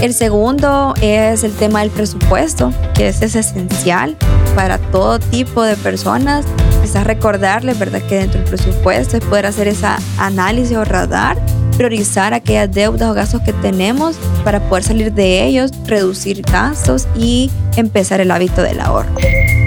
El 0.00 0.14
segundo 0.14 0.94
es 1.02 1.44
el 1.44 1.52
tema 1.52 1.80
del 1.80 1.90
presupuesto, 1.90 2.72
que 2.94 3.08
es 3.08 3.20
esencial 3.20 4.16
para 4.54 4.78
todo 4.78 5.18
tipo 5.18 5.62
de 5.62 5.76
personas. 5.76 6.46
Quizás 6.80 7.04
recordarles, 7.06 7.78
¿verdad? 7.78 8.00
Que 8.00 8.20
dentro 8.20 8.40
del 8.40 8.48
presupuesto 8.48 9.18
es 9.18 9.24
poder 9.24 9.44
hacer 9.44 9.68
esa 9.68 9.98
análisis 10.16 10.78
o 10.78 10.84
radar 10.86 11.36
priorizar 11.76 12.34
aquellas 12.34 12.72
deudas 12.72 13.08
o 13.10 13.14
gastos 13.14 13.42
que 13.42 13.52
tenemos 13.52 14.16
para 14.44 14.60
poder 14.68 14.84
salir 14.84 15.12
de 15.12 15.44
ellos, 15.44 15.70
reducir 15.86 16.42
gastos 16.42 17.06
y 17.16 17.50
empezar 17.76 18.20
el 18.20 18.30
hábito 18.30 18.62
del 18.62 18.80
ahorro. 18.80 19.10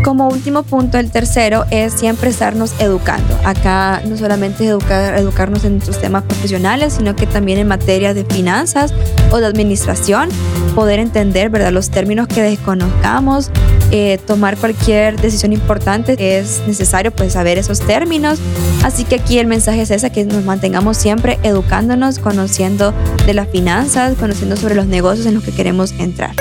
Como 0.03 0.29
último 0.29 0.63
punto, 0.63 0.97
el 0.97 1.11
tercero 1.11 1.65
es 1.71 1.93
siempre 1.93 2.29
estarnos 2.29 2.73
educando. 2.79 3.37
Acá 3.43 4.01
no 4.05 4.17
solamente 4.17 4.65
educar, 4.65 5.15
educarnos 5.15 5.65
en 5.65 5.73
nuestros 5.73 5.99
temas 5.99 6.23
profesionales, 6.23 6.93
sino 6.93 7.15
que 7.15 7.27
también 7.27 7.59
en 7.59 7.67
materia 7.67 8.13
de 8.13 8.23
finanzas 8.23 8.93
o 9.31 9.37
de 9.37 9.45
administración, 9.45 10.29
poder 10.73 10.99
entender 10.99 11.49
¿verdad? 11.49 11.71
los 11.71 11.89
términos 11.89 12.27
que 12.27 12.41
desconozcamos, 12.41 13.51
eh, 13.91 14.19
tomar 14.27 14.57
cualquier 14.57 15.19
decisión 15.19 15.51
importante 15.51 16.15
es 16.19 16.61
necesario 16.67 17.11
pues 17.11 17.33
saber 17.33 17.57
esos 17.57 17.79
términos. 17.79 18.39
Así 18.83 19.03
que 19.03 19.15
aquí 19.15 19.39
el 19.39 19.47
mensaje 19.47 19.81
es 19.81 19.91
ese, 19.91 20.11
que 20.11 20.25
nos 20.25 20.43
mantengamos 20.43 20.97
siempre 20.97 21.39
educándonos, 21.43 22.19
conociendo 22.19 22.93
de 23.25 23.33
las 23.33 23.49
finanzas, 23.49 24.15
conociendo 24.17 24.55
sobre 24.57 24.75
los 24.75 24.85
negocios 24.85 25.25
en 25.25 25.35
los 25.35 25.43
que 25.43 25.51
queremos 25.51 25.91
entrar. 25.93 26.35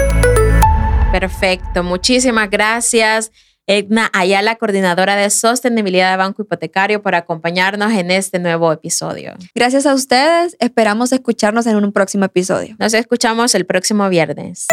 Perfecto, 1.12 1.82
muchísimas 1.82 2.50
gracias. 2.50 3.32
Edna 3.66 4.11
Ayala, 4.14 4.56
coordinadora 4.56 5.14
de 5.14 5.28
sostenibilidad 5.28 6.11
de 6.11 6.16
Banco 6.16 6.42
Hipotecario, 6.42 7.02
por 7.02 7.14
acompañarnos 7.14 7.92
en 7.92 8.11
este 8.11 8.38
nuevo 8.38 8.72
episodio. 8.72 9.34
Gracias 9.54 9.84
a 9.84 9.92
ustedes, 9.92 10.56
esperamos 10.58 11.12
escucharnos 11.12 11.66
en 11.66 11.76
un 11.76 11.92
próximo 11.92 12.24
episodio. 12.24 12.76
Nos 12.78 12.94
escuchamos 12.94 13.54
el 13.54 13.66
próximo 13.66 14.08
viernes. 14.08 14.68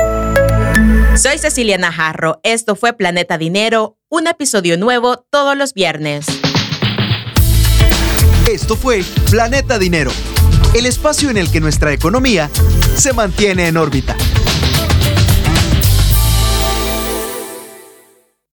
Soy 1.15 1.37
Cecilia 1.37 1.77
Najarro, 1.77 2.39
esto 2.43 2.75
fue 2.75 2.93
Planeta 2.93 3.37
Dinero, 3.37 3.97
un 4.09 4.27
episodio 4.27 4.77
nuevo 4.77 5.25
todos 5.29 5.57
los 5.57 5.73
viernes. 5.73 6.25
Esto 8.49 8.75
fue 8.75 9.03
Planeta 9.31 9.79
Dinero, 9.79 10.11
el 10.75 10.85
espacio 10.85 11.29
en 11.29 11.37
el 11.37 11.51
que 11.51 11.61
nuestra 11.61 11.93
economía 11.93 12.49
se 12.95 13.13
mantiene 13.13 13.67
en 13.67 13.77
órbita. 13.77 14.15